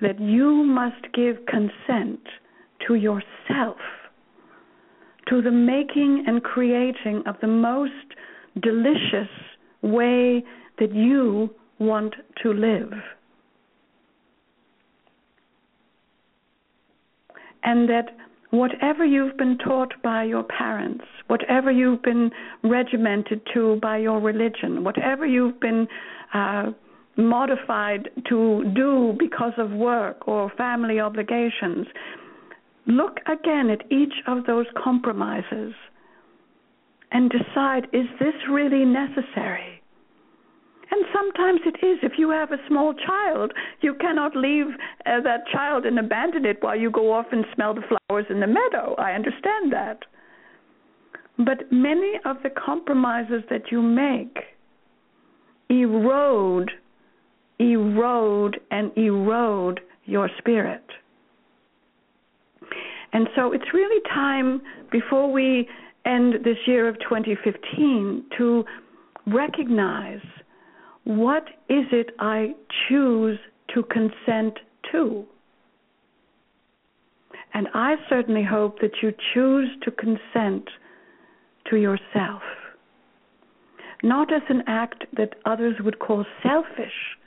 that 0.00 0.20
you 0.20 0.64
must 0.64 1.12
give 1.14 1.36
consent 1.46 2.20
to 2.86 2.94
yourself, 2.94 3.78
to 5.28 5.42
the 5.42 5.50
making 5.50 6.24
and 6.26 6.42
creating 6.42 7.22
of 7.26 7.36
the 7.40 7.46
most 7.46 7.92
delicious 8.62 9.30
way 9.82 10.42
that 10.78 10.94
you 10.94 11.50
want 11.78 12.14
to 12.42 12.52
live. 12.52 12.92
and 17.62 17.88
that 17.88 18.16
whatever 18.50 19.04
you've 19.04 19.36
been 19.36 19.58
taught 19.58 19.92
by 20.02 20.24
your 20.24 20.42
parents, 20.42 21.04
whatever 21.28 21.70
you've 21.70 22.02
been 22.02 22.30
regimented 22.64 23.40
to 23.54 23.78
by 23.80 23.96
your 23.96 24.20
religion, 24.20 24.82
whatever 24.82 25.26
you've 25.26 25.60
been 25.60 25.86
uh, 26.34 26.70
modified 27.16 28.08
to 28.28 28.64
do 28.74 29.14
because 29.18 29.52
of 29.58 29.70
work 29.70 30.26
or 30.26 30.50
family 30.56 31.00
obligations, 31.00 31.86
look 32.86 33.18
again 33.26 33.70
at 33.70 33.90
each 33.90 34.14
of 34.26 34.46
those 34.46 34.66
compromises 34.82 35.74
and 37.12 37.30
decide 37.30 37.84
is 37.92 38.06
this 38.18 38.34
really 38.50 38.84
necessary? 38.84 39.80
And 40.92 41.04
sometimes 41.12 41.60
it 41.66 41.84
is. 41.86 41.98
If 42.02 42.12
you 42.18 42.30
have 42.30 42.50
a 42.50 42.66
small 42.66 42.94
child, 42.94 43.52
you 43.80 43.94
cannot 43.94 44.34
leave 44.34 44.66
uh, 45.06 45.20
that 45.22 45.46
child 45.52 45.86
and 45.86 45.98
abandon 45.98 46.44
it 46.44 46.58
while 46.62 46.76
you 46.76 46.90
go 46.90 47.12
off 47.12 47.26
and 47.30 47.44
smell 47.54 47.74
the 47.74 47.82
flowers 47.82 48.26
in 48.28 48.40
the 48.40 48.46
meadow. 48.46 48.96
I 48.98 49.12
understand 49.12 49.72
that. 49.72 50.00
But 51.38 51.70
many 51.70 52.14
of 52.24 52.38
the 52.42 52.50
compromises 52.50 53.42
that 53.50 53.70
you 53.70 53.80
make 53.80 54.36
erode, 55.68 56.70
erode, 57.60 58.58
and 58.70 58.90
erode 58.96 59.80
your 60.06 60.28
spirit. 60.38 60.84
And 63.12 63.28
so 63.36 63.52
it's 63.52 63.74
really 63.74 64.00
time 64.08 64.62
before 64.90 65.30
we 65.30 65.68
end 66.04 66.44
this 66.44 66.56
year 66.66 66.88
of 66.88 66.96
2015 67.00 68.24
to 68.38 68.64
recognize 69.26 70.20
what 71.04 71.44
is 71.68 71.86
it 71.92 72.10
I 72.18 72.54
choose 72.88 73.38
to 73.74 73.82
consent 73.84 74.58
to? 74.92 75.24
And 77.52 77.68
I 77.74 77.96
certainly 78.08 78.44
hope 78.44 78.80
that 78.80 79.02
you 79.02 79.12
choose 79.34 79.68
to 79.82 79.90
consent 79.90 80.68
to 81.68 81.76
yourself. 81.76 82.42
Not 84.02 84.32
as 84.32 84.42
an 84.48 84.62
act 84.66 85.04
that 85.16 85.34
others 85.44 85.76
would 85.80 85.98
call 85.98 86.24
selfish, 86.42 87.18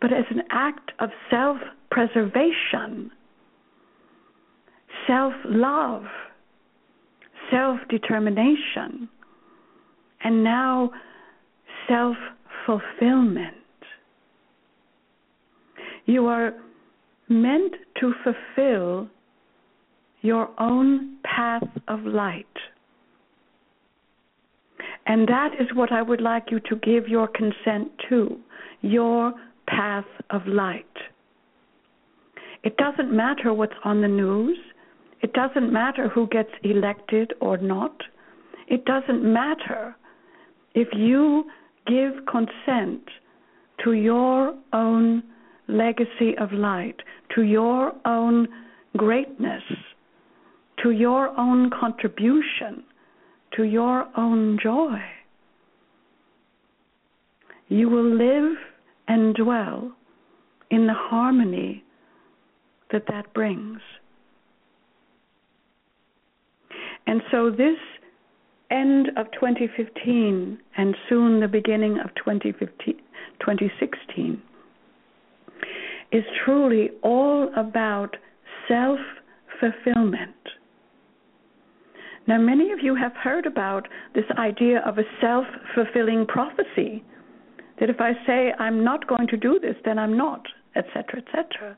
but 0.00 0.12
as 0.12 0.24
an 0.30 0.42
act 0.50 0.92
of 0.98 1.10
self 1.30 1.58
preservation, 1.90 3.10
self 5.06 5.34
love, 5.44 6.04
self 7.50 7.78
determination, 7.88 9.08
and 10.22 10.42
now 10.44 10.90
self 11.88 12.16
fulfillment. 12.66 13.54
You 16.06 16.26
are 16.26 16.52
meant 17.28 17.74
to 18.00 18.12
fulfill 18.22 19.08
your 20.22 20.48
own 20.58 21.18
path 21.24 21.68
of 21.88 22.04
light. 22.04 22.46
And 25.06 25.28
that 25.28 25.50
is 25.60 25.68
what 25.74 25.92
I 25.92 26.02
would 26.02 26.20
like 26.20 26.50
you 26.50 26.60
to 26.60 26.76
give 26.76 27.08
your 27.08 27.28
consent 27.28 27.90
to 28.08 28.38
your 28.82 29.32
path 29.66 30.06
of 30.30 30.46
light. 30.46 30.84
It 32.62 32.76
doesn't 32.76 33.14
matter 33.14 33.52
what's 33.52 33.74
on 33.84 34.00
the 34.00 34.08
news. 34.08 34.58
It 35.22 35.32
doesn't 35.32 35.72
matter 35.72 36.08
who 36.08 36.26
gets 36.28 36.50
elected 36.62 37.34
or 37.40 37.56
not. 37.58 37.96
It 38.68 38.84
doesn't 38.84 39.22
matter 39.22 39.96
if 40.74 40.88
you 40.94 41.44
give 41.86 42.12
consent 42.26 43.02
to 43.84 43.92
your 43.92 44.54
own 44.72 45.22
legacy 45.68 46.36
of 46.38 46.52
light, 46.52 46.96
to 47.34 47.42
your 47.42 47.92
own 48.04 48.48
greatness, 48.96 49.62
to 50.82 50.90
your 50.90 51.28
own 51.38 51.70
contribution, 51.70 52.84
to 53.56 53.62
your 53.64 54.06
own 54.16 54.58
joy. 54.62 55.00
You 57.68 57.88
will 57.88 58.16
live 58.16 58.56
and 59.08 59.34
dwell 59.34 59.92
in 60.70 60.86
the 60.86 60.94
harmony 60.94 61.82
that 62.92 63.06
that 63.08 63.34
brings. 63.34 63.80
And 67.06 67.20
so, 67.30 67.50
this 67.50 67.78
end 68.70 69.10
of 69.16 69.26
2015 69.32 70.58
and 70.76 70.96
soon 71.08 71.40
the 71.40 71.48
beginning 71.48 71.98
of 72.00 72.10
2016 72.24 74.42
is 76.12 76.24
truly 76.44 76.90
all 77.02 77.50
about 77.56 78.16
self 78.68 78.98
fulfillment. 79.60 80.34
Now, 82.26 82.38
many 82.38 82.72
of 82.72 82.80
you 82.82 82.96
have 82.96 83.12
heard 83.12 83.46
about 83.46 83.86
this 84.14 84.24
idea 84.36 84.82
of 84.84 84.98
a 84.98 85.04
self 85.20 85.46
fulfilling 85.74 86.26
prophecy 86.26 87.04
that 87.80 87.90
if 87.90 88.00
I 88.00 88.12
say 88.26 88.52
I'm 88.58 88.82
not 88.82 89.06
going 89.06 89.26
to 89.28 89.36
do 89.36 89.58
this, 89.60 89.76
then 89.84 89.98
I'm 89.98 90.16
not, 90.16 90.46
etc., 90.74 91.22
etc. 91.26 91.76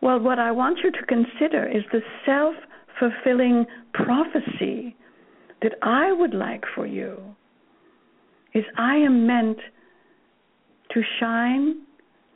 Well, 0.00 0.18
what 0.18 0.38
I 0.38 0.50
want 0.50 0.80
you 0.82 0.90
to 0.90 1.06
consider 1.06 1.66
is 1.66 1.82
the 1.92 2.00
self 2.26 2.54
fulfilling 2.98 3.66
prophecy 3.92 4.96
that 5.62 5.72
I 5.82 6.12
would 6.12 6.34
like 6.34 6.64
for 6.74 6.86
you 6.86 7.18
is 8.52 8.64
I 8.76 8.96
am 8.96 9.26
meant 9.26 9.58
to 10.92 11.02
shine, 11.18 11.82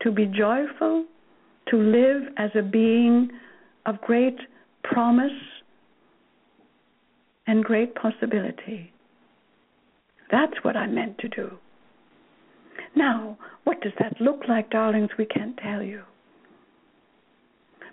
to 0.03 0.11
be 0.11 0.27
joyful, 0.27 1.05
to 1.69 1.77
live 1.77 2.23
as 2.37 2.51
a 2.55 2.63
being 2.63 3.31
of 3.87 4.01
great 4.01 4.39
promise 4.83 5.31
and 7.47 7.65
great 7.65 7.95
possibility. 7.95 8.93
That's 10.31 10.55
what 10.63 10.77
I'm 10.77 10.95
meant 10.95 11.19
to 11.19 11.29
do. 11.29 11.59
Now, 12.99 13.39
what 13.63 13.81
does 13.81 13.93
that 14.01 14.21
look 14.21 14.41
like, 14.49 14.71
darlings? 14.71 15.11
We 15.17 15.25
can't 15.25 15.57
tell 15.59 15.83
you. 15.83 16.03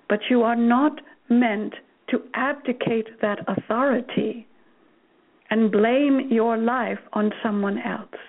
But 0.09 0.19
you 0.31 0.41
are 0.41 0.55
not 0.55 0.99
meant 1.29 1.75
to 2.09 2.23
abdicate 2.33 3.21
that 3.21 3.39
authority 3.47 4.47
and 5.51 5.71
blame 5.71 6.27
your 6.31 6.57
life 6.57 6.97
on 7.13 7.31
someone 7.43 7.77
else. 7.77 8.19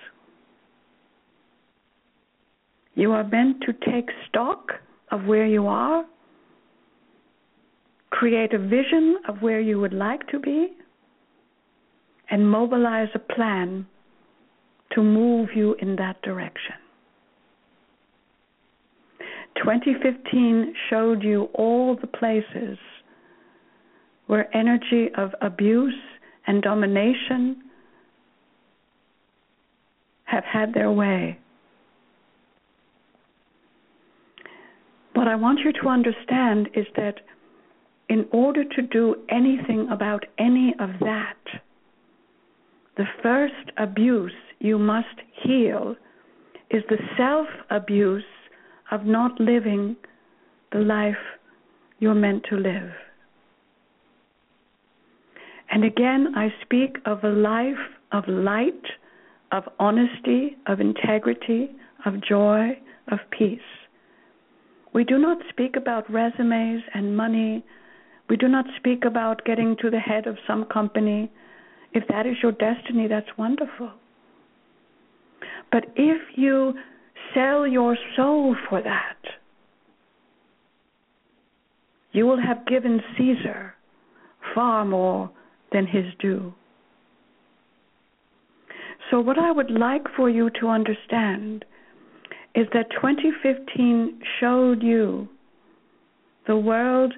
You 2.95 3.13
are 3.13 3.25
meant 3.25 3.63
to 3.63 3.73
take 3.91 4.11
stock 4.29 4.73
of 5.11 5.25
where 5.25 5.47
you 5.47 5.67
are, 5.67 6.05
create 8.11 8.53
a 8.53 8.59
vision 8.59 9.17
of 9.29 9.41
where 9.41 9.61
you 9.61 9.81
would 9.81 9.95
like 9.95 10.27
to 10.29 10.39
be, 10.39 10.73
and 12.31 12.51
mobilize 12.51 13.09
a 13.15 13.19
plan 13.19 13.87
to 14.97 15.03
move 15.03 15.51
you 15.55 15.77
in 15.81 15.95
that 15.97 16.21
direction. 16.23 16.75
2015 19.57 20.75
showed 20.91 21.23
you 21.23 21.49
all 21.55 21.97
the 22.01 22.07
places 22.07 22.79
where 24.27 24.55
energy 24.57 25.09
of 25.17 25.31
abuse 25.41 25.95
and 26.47 26.63
domination 26.63 27.63
have 30.25 30.45
had 30.45 30.73
their 30.75 30.91
way. 30.91 31.39
What 35.15 35.29
I 35.29 35.37
want 35.37 35.61
you 35.61 35.73
to 35.73 35.89
understand 35.89 36.69
is 36.75 36.87
that 36.97 37.21
in 38.09 38.27
order 38.33 38.65
to 38.65 38.83
do 38.83 39.17
anything 39.29 39.89
about 39.91 40.25
any 40.39 40.75
of 40.79 40.91
that, 41.01 41.37
the 42.97 43.07
first 43.23 43.73
abuse 43.77 44.33
you 44.59 44.79
must 44.79 45.21
heal 45.43 45.97
is 46.71 46.83
the 46.89 46.99
self 47.17 47.47
abuse 47.71 48.25
of 48.91 49.05
not 49.05 49.41
living 49.41 49.97
the 50.73 50.79
life 50.79 51.15
you're 51.99 52.15
meant 52.15 52.45
to 52.51 52.57
live. 52.57 52.91
And 55.71 55.85
again, 55.85 56.35
I 56.37 56.53
speak 56.63 56.99
of 57.07 57.25
a 57.25 57.29
life 57.29 57.77
of 58.13 58.25
light, 58.29 58.85
of 59.53 59.65
honesty, 59.79 60.57
of 60.67 60.81
integrity, 60.81 61.71
of 62.05 62.23
joy, 62.23 62.79
of 63.11 63.19
peace. 63.37 63.59
We 64.93 65.05
do 65.05 65.19
not 65.19 65.39
speak 65.51 65.77
about 65.77 66.11
resumes 66.11 66.83
and 66.95 67.17
money. 67.17 67.65
We 68.29 68.37
do 68.37 68.49
not 68.49 68.65
speak 68.77 69.05
about 69.05 69.45
getting 69.45 69.77
to 69.83 69.91
the 69.91 69.99
head 69.99 70.27
of 70.27 70.39
some 70.47 70.65
company. 70.65 71.31
If 71.93 72.05
that 72.09 72.27
is 72.27 72.37
your 72.43 72.53
destiny, 72.53 73.07
that's 73.09 73.29
wonderful. 73.37 73.91
But 75.73 75.85
if 75.97 76.21
you 76.37 76.75
sell 77.35 77.67
your 77.67 77.97
soul 78.17 78.57
for 78.69 78.83
that, 78.83 79.17
you 82.13 82.27
will 82.27 82.41
have 82.41 82.67
given 82.67 83.03
Caesar 83.17 83.75
far 84.55 84.85
more 84.85 85.31
than 85.73 85.87
his 85.87 86.07
due. 86.19 86.55
So, 89.11 89.21
what 89.21 89.39
I 89.39 89.53
would 89.53 89.71
like 89.71 90.07
for 90.17 90.29
you 90.29 90.51
to 90.61 90.69
understand 90.69 91.65
is 92.55 92.67
that 92.73 92.91
2015 92.91 94.21
showed 94.41 94.83
you 94.83 95.29
the 96.47 96.57
world 96.57 97.13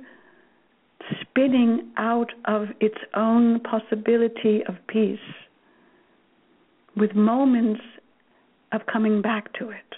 spinning 1.20 1.90
out 1.96 2.32
of 2.44 2.68
its 2.80 2.98
own 3.14 3.60
possibility 3.60 4.62
of 4.68 4.74
peace 4.88 5.18
with 6.96 7.14
moments 7.14 7.80
of 8.72 8.82
coming 8.86 9.22
back 9.22 9.52
to 9.54 9.70
it. 9.70 9.94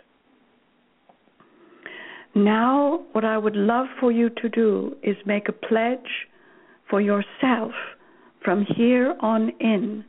Now, 2.35 3.05
what 3.13 3.25
I 3.25 3.37
would 3.37 3.57
love 3.57 3.87
for 3.99 4.13
you 4.13 4.31
to 4.31 4.49
do 4.49 4.97
is 5.03 5.17
make 5.27 5.49
a 5.49 5.53
pledge 5.53 6.29
for 6.89 7.01
yourself 7.01 7.73
from 8.45 8.65
here 8.77 9.15
on 9.21 9.51
in 9.61 10.05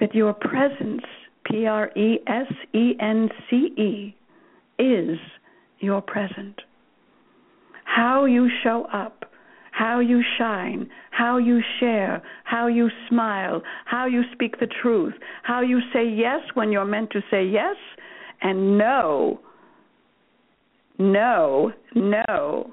that 0.00 0.14
your 0.14 0.32
presence, 0.32 1.02
P 1.44 1.66
R 1.66 1.90
E 1.96 2.18
S 2.26 2.52
E 2.74 2.94
N 3.00 3.28
C 3.48 3.56
E, 3.78 4.16
is 4.78 5.18
your 5.80 6.00
present. 6.00 6.60
How 7.84 8.24
you 8.24 8.48
show 8.62 8.86
up, 8.92 9.15
how 9.76 10.00
you 10.00 10.22
shine, 10.38 10.88
how 11.10 11.36
you 11.36 11.60
share, 11.78 12.22
how 12.44 12.66
you 12.66 12.88
smile, 13.10 13.60
how 13.84 14.06
you 14.06 14.22
speak 14.32 14.58
the 14.58 14.66
truth, 14.80 15.12
how 15.42 15.60
you 15.60 15.80
say 15.92 16.08
yes 16.08 16.40
when 16.54 16.72
you're 16.72 16.86
meant 16.86 17.10
to 17.10 17.20
say 17.30 17.44
yes, 17.44 17.76
and 18.40 18.78
no, 18.78 19.38
no, 20.98 21.72
no, 21.94 22.72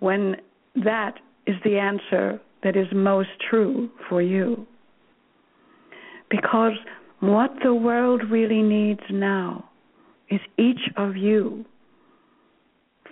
when 0.00 0.36
that 0.76 1.16
is 1.46 1.56
the 1.62 1.76
answer 1.76 2.40
that 2.62 2.74
is 2.74 2.86
most 2.94 3.28
true 3.50 3.90
for 4.08 4.22
you. 4.22 4.66
Because 6.30 6.72
what 7.20 7.50
the 7.62 7.74
world 7.74 8.22
really 8.30 8.62
needs 8.62 9.02
now 9.10 9.68
is 10.30 10.40
each 10.58 10.90
of 10.96 11.18
you 11.18 11.66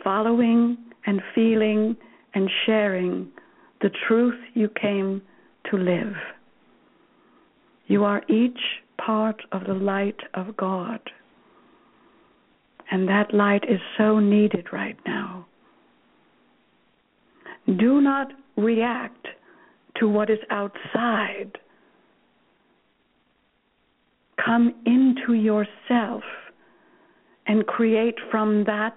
following 0.02 0.78
and 1.04 1.20
feeling 1.34 1.94
and 2.34 2.48
sharing 2.66 3.28
the 3.80 3.90
truth 4.06 4.38
you 4.54 4.68
came 4.80 5.22
to 5.70 5.76
live. 5.76 6.14
You 7.86 8.04
are 8.04 8.22
each 8.28 8.60
part 9.04 9.42
of 9.52 9.64
the 9.64 9.74
light 9.74 10.20
of 10.34 10.56
God. 10.56 11.00
And 12.90 13.08
that 13.08 13.32
light 13.32 13.64
is 13.68 13.80
so 13.96 14.18
needed 14.18 14.66
right 14.72 14.98
now. 15.06 15.46
Do 17.66 18.00
not 18.00 18.32
react 18.56 19.26
to 19.98 20.08
what 20.08 20.30
is 20.30 20.38
outside. 20.50 21.58
Come 24.44 24.74
into 24.86 25.34
yourself 25.34 26.22
and 27.46 27.66
create 27.66 28.16
from 28.30 28.64
that 28.64 28.96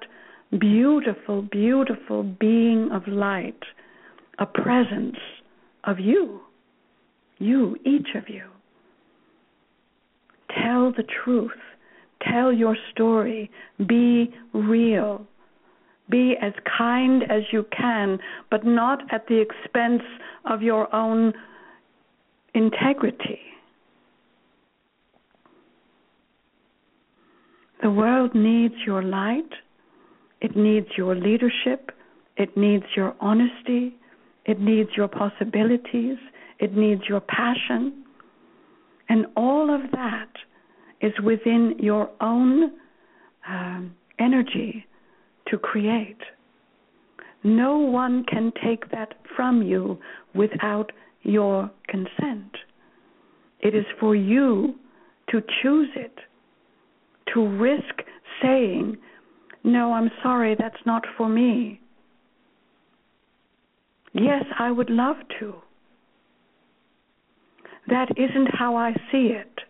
beautiful, 0.60 1.42
beautiful 1.42 2.24
being 2.24 2.89
of 2.92 3.08
light 3.08 3.60
a 4.39 4.46
presence 4.46 5.18
of 5.84 6.00
you, 6.00 6.42
you, 7.38 7.78
each 7.86 8.08
of 8.16 8.28
you. 8.28 8.44
Tell 10.62 10.92
the 10.92 11.04
truth. 11.24 11.52
Tell 12.32 12.52
your 12.54 12.76
story. 12.92 13.52
Be 13.88 14.34
real. 14.54 15.26
Be 16.10 16.36
as 16.42 16.54
kind 16.78 17.24
as 17.24 17.44
you 17.52 17.66
can, 17.76 18.20
but 18.50 18.66
not 18.66 19.02
at 19.12 19.28
the 19.28 19.39
expense 19.39 20.04
of 20.46 20.62
your 20.62 20.94
own 20.96 21.34
integrity. 22.54 23.39
The 27.82 27.92
world 27.92 28.34
needs 28.34 28.76
your 28.86 29.02
light. 29.02 29.50
It 30.43 30.56
needs 30.56 30.88
your 30.97 31.15
leadership. 31.15 31.91
It 32.38 32.56
needs 32.56 32.86
your 32.95 33.15
honesty. 33.19 33.95
It 34.45 34.60
needs 34.60 34.89
your 34.95 35.08
possibilities. 35.08 36.17
It 36.60 36.75
needs 36.75 37.03
your 37.08 37.21
passion. 37.21 38.03
And 39.10 39.25
all 39.36 39.73
of 39.73 39.89
that 39.91 40.32
is 41.01 41.13
within 41.23 41.75
your 41.79 42.10
own 42.21 42.73
um, 43.47 43.95
energy 44.19 44.86
to 45.47 45.58
create. 45.58 46.21
No 47.43 47.77
one 47.77 48.25
can 48.25 48.51
take 48.63 48.91
that 48.91 49.15
from 49.36 49.62
you 49.62 49.97
without 50.34 50.91
your 51.21 51.71
consent. 51.88 52.56
It 53.60 53.75
is 53.75 53.86
for 53.99 54.15
you 54.15 54.75
to 55.29 55.41
choose 55.62 55.89
it 55.95 56.17
to 57.34 57.47
risk 57.47 58.03
saying, 58.41 58.97
No, 59.63 59.93
I'm 59.93 60.12
sorry, 60.21 60.56
that's 60.58 60.86
not 60.86 61.04
for 61.17 61.30
me. 61.30 61.80
Yes, 64.13 64.43
I 64.60 64.71
would 64.71 64.89
love 64.89 65.15
to. 65.39 65.56
That 67.88 68.10
isn't 68.17 68.54
how 68.54 68.76
I 68.76 68.93
see 69.12 69.28
it. 69.32 69.62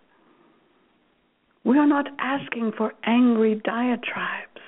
We 1.63 1.77
are 1.77 1.87
not 1.87 2.07
asking 2.19 2.73
for 2.77 2.93
angry 3.05 3.61
diatribes, 3.63 4.61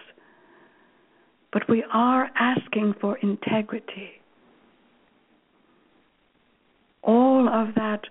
but 1.51 1.67
we 1.67 1.83
are 1.91 2.29
asking 2.35 2.95
for 3.01 3.17
integrity. 3.17 4.11
All 7.03 7.47
of 7.49 7.75
that 7.75 8.01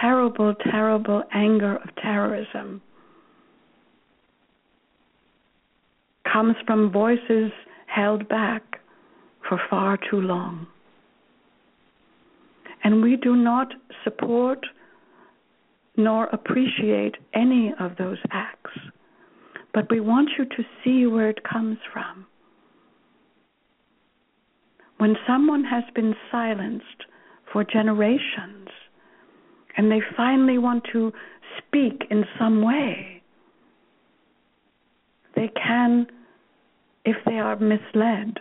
terrible, 0.00 0.54
terrible 0.70 1.22
anger 1.32 1.76
of 1.76 1.94
terrorism 1.96 2.82
comes 6.32 6.56
from 6.66 6.90
voices 6.90 7.52
held 7.86 8.28
back 8.28 8.80
for 9.48 9.60
far 9.68 9.98
too 10.10 10.20
long. 10.20 10.66
And 12.84 13.02
we 13.02 13.16
do 13.16 13.36
not 13.36 13.68
support 14.02 14.64
nor 15.96 16.24
appreciate 16.26 17.16
any 17.34 17.72
of 17.78 17.96
those 17.98 18.18
acts, 18.30 18.70
but 19.74 19.90
we 19.90 20.00
want 20.00 20.30
you 20.38 20.44
to 20.46 20.64
see 20.82 21.06
where 21.06 21.28
it 21.28 21.44
comes 21.44 21.76
from. 21.92 22.26
When 24.98 25.16
someone 25.26 25.64
has 25.64 25.84
been 25.94 26.14
silenced 26.30 27.04
for 27.52 27.64
generations 27.64 28.68
and 29.76 29.90
they 29.90 30.00
finally 30.16 30.58
want 30.58 30.84
to 30.92 31.12
speak 31.58 32.04
in 32.10 32.24
some 32.38 32.62
way, 32.62 33.22
they 35.34 35.50
can 35.56 36.06
if 37.04 37.16
they 37.26 37.38
are 37.38 37.56
misled, 37.56 38.38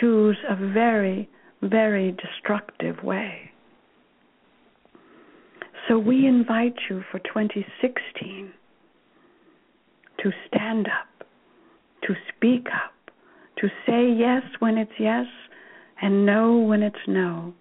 choose 0.00 0.36
a 0.48 0.56
very, 0.56 1.28
very 1.62 2.12
destructive 2.12 3.02
way. 3.02 3.50
So 5.88 5.98
we 5.98 6.26
invite 6.26 6.76
you 6.90 7.02
for 7.10 7.18
2016 7.20 8.52
to 10.22 10.30
stand 10.48 10.86
up, 10.86 11.26
to 12.02 12.14
speak 12.34 12.66
up, 12.66 12.92
to 13.58 13.68
say 13.86 14.12
yes 14.12 14.42
when 14.58 14.76
it's 14.76 14.92
yes 14.98 15.26
and 16.02 16.26
no 16.26 16.58
when 16.58 16.82
it's 16.82 16.96
no, 17.06 17.54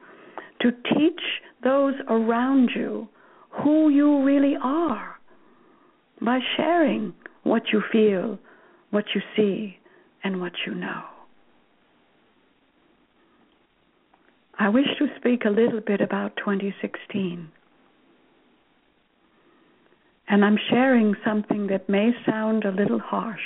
to 0.61 0.71
teach 0.71 1.21
those 1.63 1.93
around 2.09 2.69
you 2.75 3.07
who 3.49 3.89
you 3.89 4.23
really 4.23 4.55
are 4.61 5.15
by 6.21 6.39
sharing 6.55 7.13
what 7.43 7.63
you 7.71 7.81
feel, 7.91 8.37
what 8.91 9.05
you 9.15 9.21
see, 9.35 9.77
and 10.27 10.41
what 10.41 10.51
you 10.65 10.75
know. 10.75 11.03
I 14.59 14.67
wish 14.67 14.87
to 14.99 15.07
speak 15.17 15.45
a 15.45 15.49
little 15.49 15.79
bit 15.79 16.01
about 16.01 16.35
2016. 16.35 17.49
And 20.27 20.43
I'm 20.43 20.57
sharing 20.69 21.15
something 21.25 21.67
that 21.67 21.87
may 21.87 22.11
sound 22.29 22.65
a 22.65 22.71
little 22.71 22.99
harsh. 22.99 23.39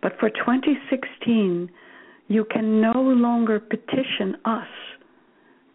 But 0.00 0.12
for 0.20 0.30
2016, 0.30 1.68
you 2.28 2.44
can 2.44 2.80
no 2.80 2.92
longer 2.92 3.58
petition 3.58 4.36
us 4.44 4.68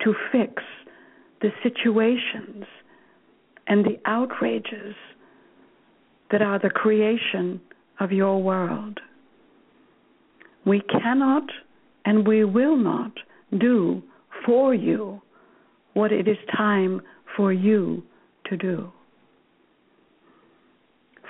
to 0.06 0.14
fix 0.32 0.64
the 1.42 1.50
situations 1.62 2.64
and 3.68 3.84
the 3.84 4.00
outrages 4.06 4.96
that 6.32 6.42
are 6.42 6.60
the 6.60 6.70
creation 6.70 7.60
of 8.00 8.14
your 8.14 8.42
world. 8.42 9.02
We 10.66 10.82
cannot 10.82 11.44
and 12.06 12.28
we 12.28 12.44
will 12.44 12.78
not 12.78 13.12
do 13.58 14.02
for 14.46 14.74
you 14.74 15.22
what 15.94 16.12
it 16.12 16.28
is 16.28 16.38
time 16.56 17.02
for 17.36 17.52
you 17.52 18.04
to 18.46 18.58
do. 18.58 18.92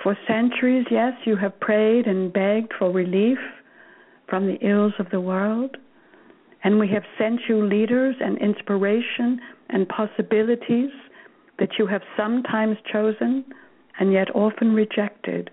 For 0.02 0.16
centuries, 0.26 0.86
yes, 0.90 1.12
you 1.24 1.36
have 1.36 1.60
prayed 1.60 2.06
and 2.06 2.32
begged 2.32 2.72
for 2.78 2.90
relief 2.90 3.38
from 4.28 4.46
the 4.46 4.58
ills 4.66 4.94
of 4.98 5.10
the 5.10 5.20
world, 5.20 5.76
and 6.64 6.78
we 6.78 6.88
have 6.88 7.02
sent 7.18 7.40
you 7.48 7.66
leaders 7.66 8.16
and 8.20 8.38
inspiration 8.38 9.40
and 9.68 9.88
possibilities 9.88 10.90
that 11.58 11.70
you 11.78 11.86
have 11.86 12.02
sometimes 12.16 12.76
chosen 12.90 13.44
and 13.98 14.12
yet 14.12 14.34
often 14.34 14.72
rejected 14.72 15.50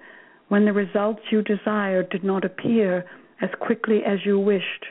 when 0.47 0.63
the 0.63 0.73
results 0.73 1.21
you 1.29 1.41
desired 1.41 2.09
did 2.09 2.23
not 2.23 2.45
appear 2.45 3.05
as 3.41 3.49
quickly 3.59 4.03
as 4.05 4.19
you 4.25 4.39
wished, 4.39 4.85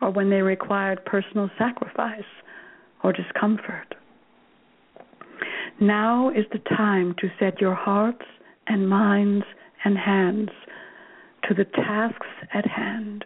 or 0.00 0.10
when 0.10 0.30
they 0.30 0.42
required 0.42 1.04
personal 1.04 1.50
sacrifice 1.58 2.22
or 3.02 3.12
discomfort. 3.12 3.94
Now 5.80 6.30
is 6.30 6.44
the 6.52 6.60
time 6.76 7.14
to 7.18 7.28
set 7.38 7.60
your 7.60 7.74
hearts 7.74 8.24
and 8.66 8.88
minds 8.88 9.44
and 9.84 9.98
hands 9.98 10.50
to 11.48 11.54
the 11.54 11.64
tasks 11.64 12.26
at 12.54 12.66
hand. 12.66 13.24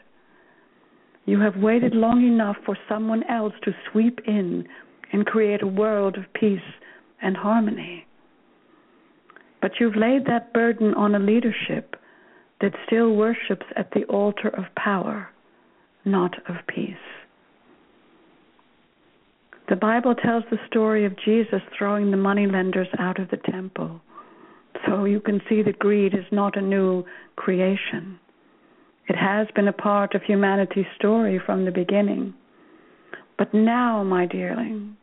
You 1.27 1.41
have 1.41 1.57
waited 1.57 1.95
long 1.95 2.25
enough 2.25 2.57
for 2.65 2.79
someone 2.89 3.25
else 3.25 3.53
to 3.65 3.73
sweep 3.91 4.21
in 4.27 4.67
and 5.13 5.27
create 5.27 5.63
a 5.63 5.67
world 5.67 6.17
of 6.17 6.33
peace 6.35 6.61
and 7.21 7.37
harmony. 7.37 8.07
But 9.61 9.73
you've 9.81 9.97
laid 9.97 10.27
that 10.27 10.53
burden 10.53 10.95
on 10.95 11.15
a 11.15 11.19
leadership 11.19 11.97
that 12.61 12.73
still 12.87 13.15
worships 13.15 13.67
at 13.77 13.91
the 13.93 14.05
altar 14.05 14.49
of 14.49 14.65
power, 14.77 15.29
not 16.05 16.35
of 16.49 16.57
peace. 16.67 16.95
The 19.69 19.77
Bible 19.77 20.15
tells 20.15 20.45
the 20.51 20.59
story 20.69 21.05
of 21.05 21.19
Jesus 21.25 21.61
throwing 21.77 22.11
the 22.11 22.17
moneylenders 22.17 22.89
out 22.99 23.19
of 23.19 23.29
the 23.31 23.41
temple. 23.51 24.01
So 24.87 25.05
you 25.05 25.21
can 25.21 25.41
see 25.49 25.63
that 25.63 25.79
greed 25.79 26.15
is 26.15 26.25
not 26.31 26.57
a 26.57 26.63
new 26.63 27.05
creation. 27.35 28.19
It 29.09 29.17
has 29.17 29.49
been 29.55 29.69
a 29.69 29.73
part 29.73 30.15
of 30.15 30.23
humanity's 30.23 30.87
story 30.97 31.41
from 31.45 31.65
the 31.65 31.71
beginning. 31.71 32.35
But 33.39 33.53
now, 33.53 34.03
my 34.05 34.27
dearling, 34.27 34.97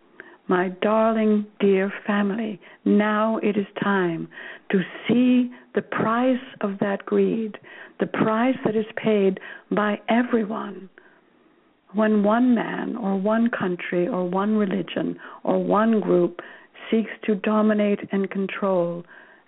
my 0.48 0.70
darling, 0.82 1.46
dear 1.60 1.92
family, 2.06 2.60
now 2.86 3.38
it 3.38 3.58
is 3.58 3.68
time 3.82 4.28
to 4.72 4.82
see 5.08 5.52
the 5.76 5.82
price 5.82 6.44
of 6.62 6.80
that 6.80 7.06
greed, 7.06 7.58
the 8.00 8.06
price 8.06 8.58
that 8.66 8.76
is 8.76 8.86
paid 8.96 9.40
by 9.72 10.00
everyone 10.10 10.90
when 11.94 12.24
one 12.24 12.56
man 12.56 12.96
or 12.96 13.18
one 13.18 13.50
country 13.50 14.08
or 14.08 14.28
one 14.28 14.56
religion 14.56 15.18
or 15.44 15.64
one 15.64 16.00
group 16.00 16.42
seeks 16.90 17.12
to 17.26 17.36
dominate 17.36 18.00
and 18.12 18.30
control 18.30 19.04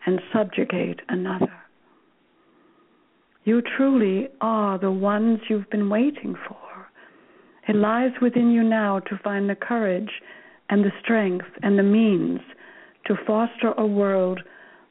and 0.05 0.21
subjugate 0.33 0.99
another. 1.09 1.53
You 3.43 3.61
truly 3.61 4.27
are 4.41 4.77
the 4.77 4.91
ones 4.91 5.39
you've 5.49 5.69
been 5.69 5.89
waiting 5.89 6.35
for. 6.47 6.57
It 7.67 7.75
lies 7.75 8.11
within 8.21 8.51
you 8.51 8.63
now 8.63 8.99
to 8.99 9.19
find 9.23 9.49
the 9.49 9.55
courage 9.55 10.09
and 10.69 10.83
the 10.83 10.91
strength 11.03 11.45
and 11.61 11.77
the 11.77 11.83
means 11.83 12.39
to 13.05 13.15
foster 13.27 13.73
a 13.77 13.85
world 13.85 14.41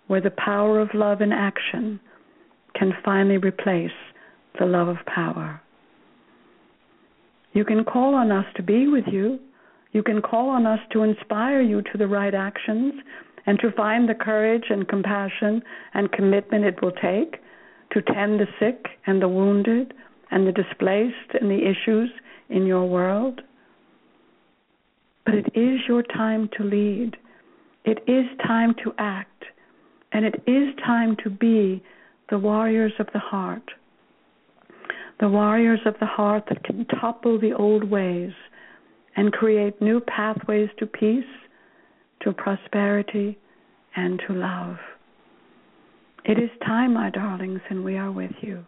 where 0.07 0.21
the 0.21 0.31
power 0.31 0.81
of 0.81 0.89
love 0.95 1.21
in 1.21 1.33
action 1.33 2.01
can 2.75 2.93
finally 3.05 3.39
replace 3.39 3.91
the 4.59 4.67
love 4.67 4.89
of 4.89 4.97
power. 5.07 5.61
You 7.53 7.65
can 7.65 7.85
call 7.85 8.15
on 8.15 8.33
us 8.33 8.47
to 8.57 8.63
be 8.63 8.89
with 8.89 9.05
you. 9.11 9.39
You 9.93 10.03
can 10.03 10.21
call 10.21 10.51
on 10.51 10.67
us 10.67 10.81
to 10.93 11.05
inspire 11.05 11.63
you 11.63 11.83
to 11.83 11.99
the 11.99 12.09
right 12.09 12.35
actions 12.35 12.95
and 13.47 13.59
to 13.61 13.71
find 13.73 14.09
the 14.09 14.15
courage 14.15 14.65
and 14.71 14.89
compassion 14.89 15.63
and 15.95 16.11
commitment 16.11 16.65
it 16.65 16.83
will 16.83 16.93
take 16.93 17.37
to 17.93 18.03
tend 18.03 18.41
the 18.41 18.47
sick 18.59 18.87
and 19.07 19.23
the 19.23 19.29
wounded 19.29 19.95
and 20.31 20.47
the 20.47 20.53
displaced 20.53 21.35
and 21.41 21.51
the 21.51 21.63
issues 21.65 22.11
in 22.49 22.67
your 22.67 22.87
world. 22.87 23.41
But 25.25 25.35
it 25.35 25.47
is 25.55 25.81
your 25.89 26.03
time 26.03 26.51
to 26.57 26.65
lead. 26.65 27.17
It 27.85 27.99
is 28.09 28.25
time 28.45 28.75
to 28.83 28.93
act. 28.99 29.45
And 30.15 30.25
it 30.25 30.43
is 30.47 30.75
time 30.87 31.17
to 31.25 31.29
be 31.29 31.83
the 32.31 32.39
warriors 32.39 32.93
of 33.01 33.09
the 33.13 33.19
heart. 33.19 33.69
The 35.21 35.29
warriors 35.29 35.81
of 35.85 35.95
the 35.99 36.07
heart 36.07 36.45
that 36.49 36.63
can 36.63 36.87
topple 36.87 37.39
the 37.39 37.53
old 37.53 37.85
ways 37.85 38.33
and 39.17 39.33
create 39.33 39.83
new 39.83 40.01
pathways 40.01 40.71
to 40.79 40.87
peace, 40.87 41.25
to 42.23 42.33
prosperity, 42.33 43.37
and 43.97 44.23
to 44.27 44.35
love. 44.35 44.77
It 46.25 46.39
is 46.39 46.51
time, 46.65 46.95
my 46.95 47.11
darlings, 47.11 47.61
and 47.69 47.85
we 47.85 47.99
are 47.99 48.11
with 48.13 48.33
you. 48.41 48.65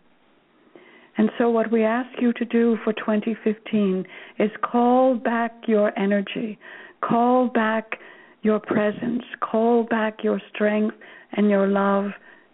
And 1.16 1.30
so, 1.38 1.48
what 1.48 1.72
we 1.72 1.84
ask 1.84 2.10
you 2.20 2.32
to 2.34 2.44
do 2.44 2.76
for 2.84 2.92
2015 2.92 4.04
is 4.38 4.50
call 4.62 5.14
back 5.14 5.52
your 5.66 5.98
energy, 5.98 6.58
call 7.00 7.48
back 7.48 7.98
your 8.42 8.60
presence, 8.60 9.22
call 9.40 9.84
back 9.84 10.22
your 10.22 10.40
strength 10.52 10.96
and 11.36 11.50
your 11.50 11.66
love 11.66 12.10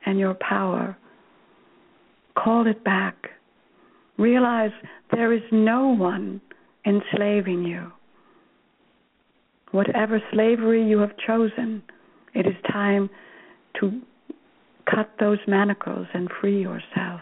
and 0.07 0.19
your 0.19 0.35
power. 0.35 0.97
Call 2.37 2.67
it 2.67 2.83
back. 2.85 3.17
Realize 4.19 4.71
there 5.11 5.33
is 5.33 5.43
no 5.51 5.89
one 5.89 6.41
enslaving 6.87 7.65
you. 7.65 7.93
Whatever 9.71 10.21
slavery 10.33 10.87
you 10.87 10.99
have 10.99 11.17
chosen, 11.27 11.83
it 12.35 12.47
is 12.47 12.55
time 12.71 13.09
to 13.81 14.01
cut 14.91 15.11
those 15.19 15.39
manacles 15.47 16.07
and 16.13 16.29
free 16.41 16.61
yourself. 16.61 17.21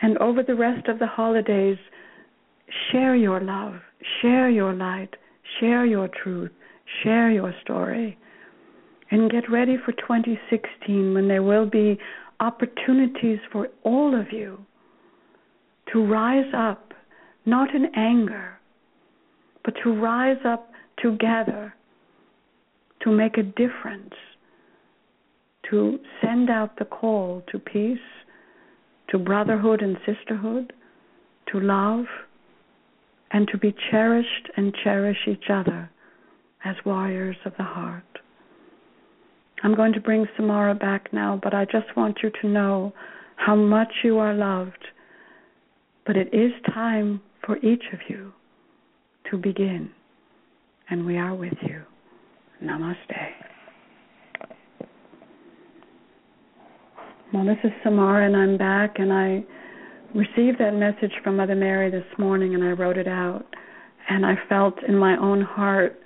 And 0.00 0.16
over 0.18 0.42
the 0.42 0.54
rest 0.54 0.88
of 0.88 0.98
the 0.98 1.06
holidays, 1.06 1.78
share 2.90 3.16
your 3.16 3.40
love, 3.40 3.74
share 4.20 4.48
your 4.48 4.72
light, 4.72 5.14
share 5.60 5.84
your 5.86 6.08
truth, 6.08 6.50
share 7.02 7.30
your 7.30 7.54
story. 7.62 8.18
And 9.10 9.30
get 9.30 9.50
ready 9.50 9.76
for 9.84 9.92
2016 9.92 11.14
when 11.14 11.28
there 11.28 11.42
will 11.42 11.66
be 11.66 11.98
opportunities 12.40 13.38
for 13.52 13.68
all 13.82 14.18
of 14.18 14.32
you 14.32 14.58
to 15.92 16.04
rise 16.04 16.52
up, 16.56 16.92
not 17.46 17.74
in 17.74 17.86
anger, 17.94 18.58
but 19.64 19.74
to 19.82 19.92
rise 19.92 20.38
up 20.44 20.70
together 20.98 21.74
to 23.02 23.10
make 23.10 23.36
a 23.36 23.42
difference, 23.42 24.14
to 25.70 25.98
send 26.22 26.50
out 26.50 26.78
the 26.78 26.84
call 26.84 27.42
to 27.52 27.58
peace, 27.58 27.98
to 29.08 29.18
brotherhood 29.18 29.82
and 29.82 29.96
sisterhood, 30.06 30.72
to 31.52 31.60
love, 31.60 32.06
and 33.30 33.46
to 33.48 33.58
be 33.58 33.74
cherished 33.90 34.48
and 34.56 34.74
cherish 34.82 35.18
each 35.28 35.50
other 35.50 35.90
as 36.64 36.76
warriors 36.84 37.36
of 37.44 37.52
the 37.58 37.64
heart. 37.64 38.13
I'm 39.64 39.74
going 39.74 39.94
to 39.94 40.00
bring 40.00 40.26
Samarah 40.38 40.78
back 40.78 41.10
now, 41.10 41.40
but 41.42 41.54
I 41.54 41.64
just 41.64 41.86
want 41.96 42.18
you 42.22 42.30
to 42.42 42.48
know 42.48 42.92
how 43.36 43.56
much 43.56 43.88
you 44.04 44.18
are 44.18 44.34
loved. 44.34 44.84
But 46.06 46.16
it 46.16 46.28
is 46.34 46.52
time 46.74 47.22
for 47.46 47.56
each 47.56 47.82
of 47.94 48.00
you 48.06 48.30
to 49.30 49.38
begin, 49.38 49.90
and 50.90 51.06
we 51.06 51.16
are 51.16 51.34
with 51.34 51.54
you. 51.62 51.80
Namaste. 52.62 52.94
Well, 57.32 57.46
this 57.46 57.56
is 57.64 57.70
Samarah, 57.82 58.26
and 58.26 58.36
I'm 58.36 58.58
back, 58.58 58.98
and 58.98 59.10
I 59.10 59.44
received 60.14 60.60
that 60.60 60.74
message 60.74 61.12
from 61.24 61.38
Mother 61.38 61.56
Mary 61.56 61.90
this 61.90 62.04
morning, 62.18 62.54
and 62.54 62.62
I 62.62 62.72
wrote 62.72 62.98
it 62.98 63.08
out. 63.08 63.46
And 64.10 64.26
I 64.26 64.34
felt 64.46 64.74
in 64.86 64.94
my 64.94 65.16
own 65.16 65.40
heart 65.40 65.98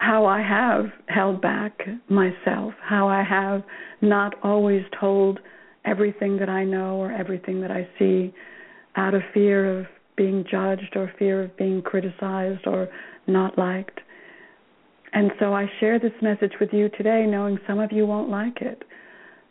how 0.00 0.24
I 0.24 0.40
have 0.40 0.86
held 1.08 1.42
back 1.42 1.78
myself, 2.08 2.72
how 2.82 3.06
I 3.06 3.22
have 3.22 3.62
not 4.00 4.34
always 4.42 4.82
told 4.98 5.40
everything 5.84 6.38
that 6.38 6.48
I 6.48 6.64
know 6.64 6.96
or 6.96 7.12
everything 7.12 7.60
that 7.60 7.70
I 7.70 7.86
see 7.98 8.32
out 8.96 9.12
of 9.12 9.20
fear 9.34 9.80
of 9.80 9.86
being 10.16 10.44
judged 10.50 10.96
or 10.96 11.12
fear 11.18 11.44
of 11.44 11.56
being 11.58 11.82
criticized 11.82 12.66
or 12.66 12.88
not 13.26 13.58
liked. 13.58 14.00
And 15.12 15.32
so 15.38 15.52
I 15.52 15.66
share 15.80 15.98
this 15.98 16.12
message 16.22 16.52
with 16.60 16.70
you 16.72 16.88
today, 16.96 17.26
knowing 17.26 17.58
some 17.66 17.78
of 17.78 17.92
you 17.92 18.06
won't 18.06 18.30
like 18.30 18.62
it. 18.62 18.82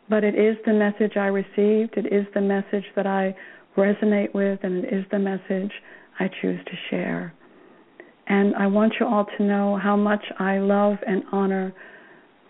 But 0.08 0.24
it 0.24 0.34
is 0.34 0.56
the 0.66 0.72
message 0.72 1.16
I 1.16 1.26
received, 1.26 1.96
it 1.96 2.12
is 2.12 2.26
the 2.34 2.40
message 2.40 2.84
that 2.96 3.06
I 3.06 3.36
resonate 3.76 4.34
with, 4.34 4.58
and 4.64 4.84
it 4.84 4.92
is 4.92 5.04
the 5.12 5.18
message 5.20 5.70
I 6.18 6.28
choose 6.42 6.58
to 6.64 6.72
share. 6.90 7.32
And 8.30 8.54
I 8.54 8.66
want 8.66 8.94
you 8.98 9.06
all 9.06 9.26
to 9.36 9.42
know 9.42 9.78
how 9.82 9.96
much 9.96 10.24
I 10.38 10.58
love 10.58 10.96
and 11.06 11.22
honor 11.32 11.74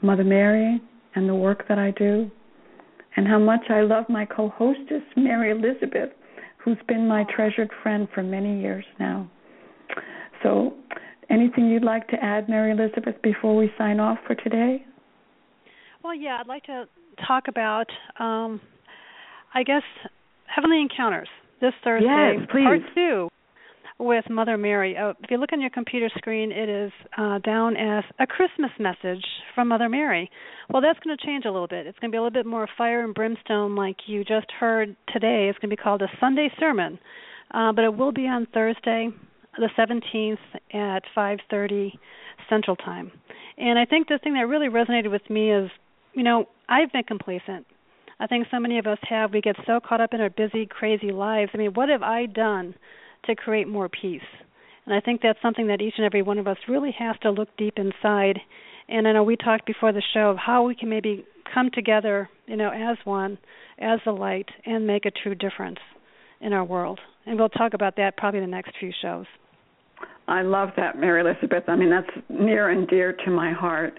Mother 0.03 0.25
Mary 0.25 0.81
and 1.14 1.29
the 1.29 1.35
work 1.35 1.66
that 1.69 1.79
I 1.79 1.90
do, 1.90 2.31
and 3.16 3.27
how 3.27 3.38
much 3.38 3.62
I 3.69 3.81
love 3.81 4.05
my 4.09 4.25
co 4.25 4.51
hostess, 4.51 5.03
Mary 5.16 5.51
Elizabeth, 5.51 6.11
who's 6.59 6.79
been 6.87 7.09
my 7.09 7.25
treasured 7.35 7.71
friend 7.83 8.07
for 8.14 8.23
many 8.23 8.61
years 8.61 8.85
now. 9.01 9.29
So 10.45 10.75
Anything 11.31 11.69
you'd 11.69 11.85
like 11.85 12.09
to 12.09 12.16
add, 12.23 12.49
Mary 12.49 12.73
Elizabeth, 12.73 13.14
before 13.23 13.55
we 13.57 13.71
sign 13.79 14.01
off 14.01 14.19
for 14.27 14.35
today? 14.35 14.85
Well, 16.03 16.14
yeah, 16.14 16.38
I'd 16.40 16.49
like 16.49 16.64
to 16.64 16.87
talk 17.27 17.45
about, 17.47 17.87
um, 18.19 18.61
I 19.55 19.62
guess, 19.62 19.85
Heavenly 20.47 20.81
Encounters 20.81 21.29
this 21.61 21.73
Thursday, 21.85 22.35
yes, 22.37 22.49
please. 22.51 22.64
part 22.64 22.81
two, 22.97 23.29
with 24.01 24.25
Mother 24.31 24.57
Mary. 24.57 24.97
Uh, 24.97 25.11
if 25.23 25.31
you 25.31 25.37
look 25.37 25.53
on 25.53 25.61
your 25.61 25.71
computer 25.71 26.09
screen, 26.17 26.51
it 26.51 26.69
is 26.69 26.91
uh, 27.19 27.39
down 27.39 27.77
as 27.77 28.03
a 28.19 28.27
Christmas 28.27 28.71
message 28.79 29.25
from 29.55 29.69
Mother 29.69 29.89
Mary. 29.89 30.31
Well, 30.71 30.81
that's 30.81 30.99
going 31.01 31.17
to 31.17 31.25
change 31.25 31.45
a 31.45 31.51
little 31.51 31.69
bit. 31.69 31.87
It's 31.87 31.99
going 31.99 32.11
to 32.11 32.15
be 32.15 32.19
a 32.19 32.23
little 32.23 32.33
bit 32.33 32.47
more 32.47 32.67
fire 32.79 33.05
and 33.05 33.15
brimstone, 33.15 33.77
like 33.77 33.97
you 34.07 34.25
just 34.25 34.51
heard 34.59 34.97
today. 35.13 35.49
It's 35.49 35.59
going 35.59 35.71
to 35.71 35.77
be 35.77 35.83
called 35.83 36.03
a 36.03 36.09
Sunday 36.19 36.51
Sermon, 36.59 36.99
uh, 37.53 37.73
but 37.73 37.85
it 37.85 37.95
will 37.95 38.13
be 38.13 38.27
on 38.27 38.47
Thursday 38.53 39.11
the 39.59 39.69
17th 39.79 40.39
at 40.73 41.03
5:30 41.15 41.99
Central 42.49 42.77
Time. 42.77 43.13
And 43.59 43.79
I 43.79 43.85
think 43.85 44.09
the 44.09 44.19
thing 44.23 44.35
that 44.35 44.49
really 44.49 44.69
resonated 44.69 45.11
with 45.11 45.29
me 45.29 45.53
is, 45.53 45.71
you 46.15 46.23
know, 46.23 46.49
I've 46.69 46.91
been 46.93 47.05
complacent. 47.05 47.67
I 48.19 48.27
think 48.27 48.47
so 48.51 48.59
many 48.59 48.79
of 48.79 48.87
us 48.87 48.99
have. 49.09 49.33
We 49.33 49.41
get 49.41 49.57
so 49.67 49.81
caught 49.81 50.01
up 50.01 50.15
in 50.15 50.21
our 50.21 50.31
busy, 50.31 50.67
crazy 50.67 51.11
lives. 51.11 51.51
I 51.55 51.59
mean, 51.59 51.75
what 51.75 51.89
have 51.89 52.03
I 52.03 52.27
done 52.27 52.75
to 53.25 53.35
create 53.35 53.69
more 53.69 53.89
peace? 53.89 54.21
And 54.87 54.95
I 54.95 55.01
think 55.01 55.21
that's 55.23 55.41
something 55.43 55.69
that 55.69 55.81
each 55.81 55.95
and 55.97 56.07
every 56.07 56.23
one 56.23 56.39
of 56.39 56.47
us 56.47 56.57
really 56.69 56.95
has 56.99 57.17
to 57.23 57.31
look 57.31 57.49
deep 57.57 57.75
inside. 57.77 58.39
And 58.89 59.07
I 59.07 59.13
know 59.13 59.23
we 59.23 59.37
talked 59.37 59.67
before 59.67 59.93
the 59.93 60.03
show 60.15 60.31
of 60.31 60.37
how 60.37 60.65
we 60.65 60.75
can 60.75 60.89
maybe 60.89 61.25
come 61.53 61.71
together, 61.73 62.29
you 62.47 62.57
know, 62.57 62.71
as 62.71 62.97
one, 63.05 63.39
as 63.79 64.01
the 64.05 64.13
light, 64.13 64.49
and 64.67 64.87
make 64.87 65.05
a 65.05 65.11
true 65.11 65.35
difference 65.35 65.79
in 66.41 66.53
our 66.53 66.65
world. 66.65 66.99
And 67.27 67.39
we'll 67.39 67.49
talk 67.49 67.75
about 67.75 67.97
that 67.97 68.17
probably 68.17 68.41
in 68.41 68.47
the 68.47 68.51
next 68.51 68.73
few 68.81 68.93
shows. 69.03 69.27
I 70.27 70.43
love 70.43 70.71
that, 70.77 70.99
Mary 70.99 71.21
Elizabeth. 71.21 71.65
I 71.69 71.77
mean, 71.77 71.91
that's 71.91 72.25
near 72.29 72.71
and 72.71 72.89
dear 72.89 73.13
to 73.25 73.31
my 73.31 73.53
heart. 73.53 73.95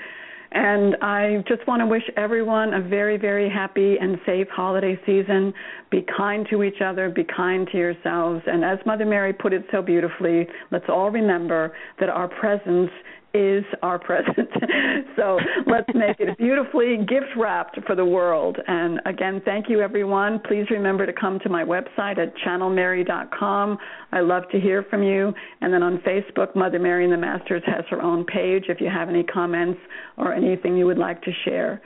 And 0.54 0.98
I 1.02 1.44
just 1.48 1.66
want 1.66 1.80
to 1.80 1.86
wish 1.86 2.04
everyone 2.18 2.74
a 2.74 2.82
very, 2.82 3.18
very 3.18 3.50
happy 3.50 3.96
and 4.00 4.18
safe 4.26 4.48
holiday 4.50 5.00
season. 5.06 5.54
Be 5.90 6.06
kind 6.18 6.46
to 6.50 6.64
each 6.64 6.82
other, 6.84 7.10
be 7.10 7.24
kind 7.24 7.68
to 7.72 7.78
yourselves. 7.78 8.44
And 8.48 8.66
as 8.66 8.78
Mother 8.86 9.06
Mary 9.06 9.32
put 9.32 9.54
it 9.54 9.64
so 9.72 9.82
beautifully, 9.82 10.48
let's 10.72 10.90
all 10.90 11.10
remember 11.10 11.74
that 12.00 12.10
our 12.10 12.28
presence 12.28 12.92
is 13.34 13.63
our 13.82 13.98
present. 13.98 14.50
so 15.15 15.39
let's 15.67 15.88
make 15.94 16.20
it 16.20 16.38
beautifully 16.38 16.98
gift 16.98 17.36
wrapped 17.38 17.80
for 17.86 17.96
the 17.96 18.06
world. 18.06 18.58
And 18.67 19.00
again, 19.06 19.41
thank 19.46 19.70
you, 19.70 19.82
everyone. 19.82 20.39
Please 20.48 20.65
remember 20.70 21.06
to 21.06 21.13
come 21.13 21.39
to 21.39 21.50
my 21.50 21.63
website 21.63 22.17
at 22.17 22.34
channelmary.com. 22.46 23.78
I 24.12 24.20
love 24.20 24.44
to 24.52 24.60
hear 24.60 24.84
from 24.89 25.04
you. 25.04 25.34
And 25.62 25.74
then 25.74 25.84
on 25.84 26.00
Facebook, 26.00 26.56
Mother 26.56 26.80
Mary 26.80 27.04
and 27.06 27.13
the 27.13 27.17
Masters 27.17 27.63
has 27.65 27.86
her 27.89 28.02
own 28.02 28.26
page 28.26 28.65
if 28.67 28.82
you 28.82 28.89
have 28.89 29.10
any 29.10 29.24
comments 29.24 29.80
or 30.17 30.34
anything 30.34 30.78
you 30.78 30.86
would 30.86 30.98
like 30.98 31.22
to 31.24 31.32
share. 31.46 31.82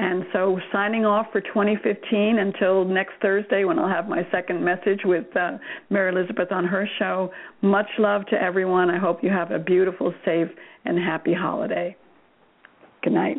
And 0.00 0.24
so, 0.32 0.60
signing 0.72 1.04
off 1.04 1.26
for 1.32 1.40
2015 1.40 2.38
until 2.38 2.84
next 2.84 3.14
Thursday 3.20 3.64
when 3.64 3.80
I'll 3.80 3.88
have 3.88 4.08
my 4.08 4.22
second 4.30 4.64
message 4.64 5.00
with 5.04 5.26
uh, 5.36 5.58
Mary 5.90 6.12
Elizabeth 6.12 6.52
on 6.52 6.64
her 6.64 6.88
show. 7.00 7.32
Much 7.62 7.88
love 7.98 8.24
to 8.26 8.40
everyone. 8.40 8.90
I 8.90 8.98
hope 8.98 9.24
you 9.24 9.30
have 9.30 9.50
a 9.50 9.58
beautiful, 9.58 10.14
safe, 10.24 10.48
and 10.84 10.96
happy 10.96 11.34
holiday. 11.34 11.96
Good 13.02 13.12
night. 13.12 13.38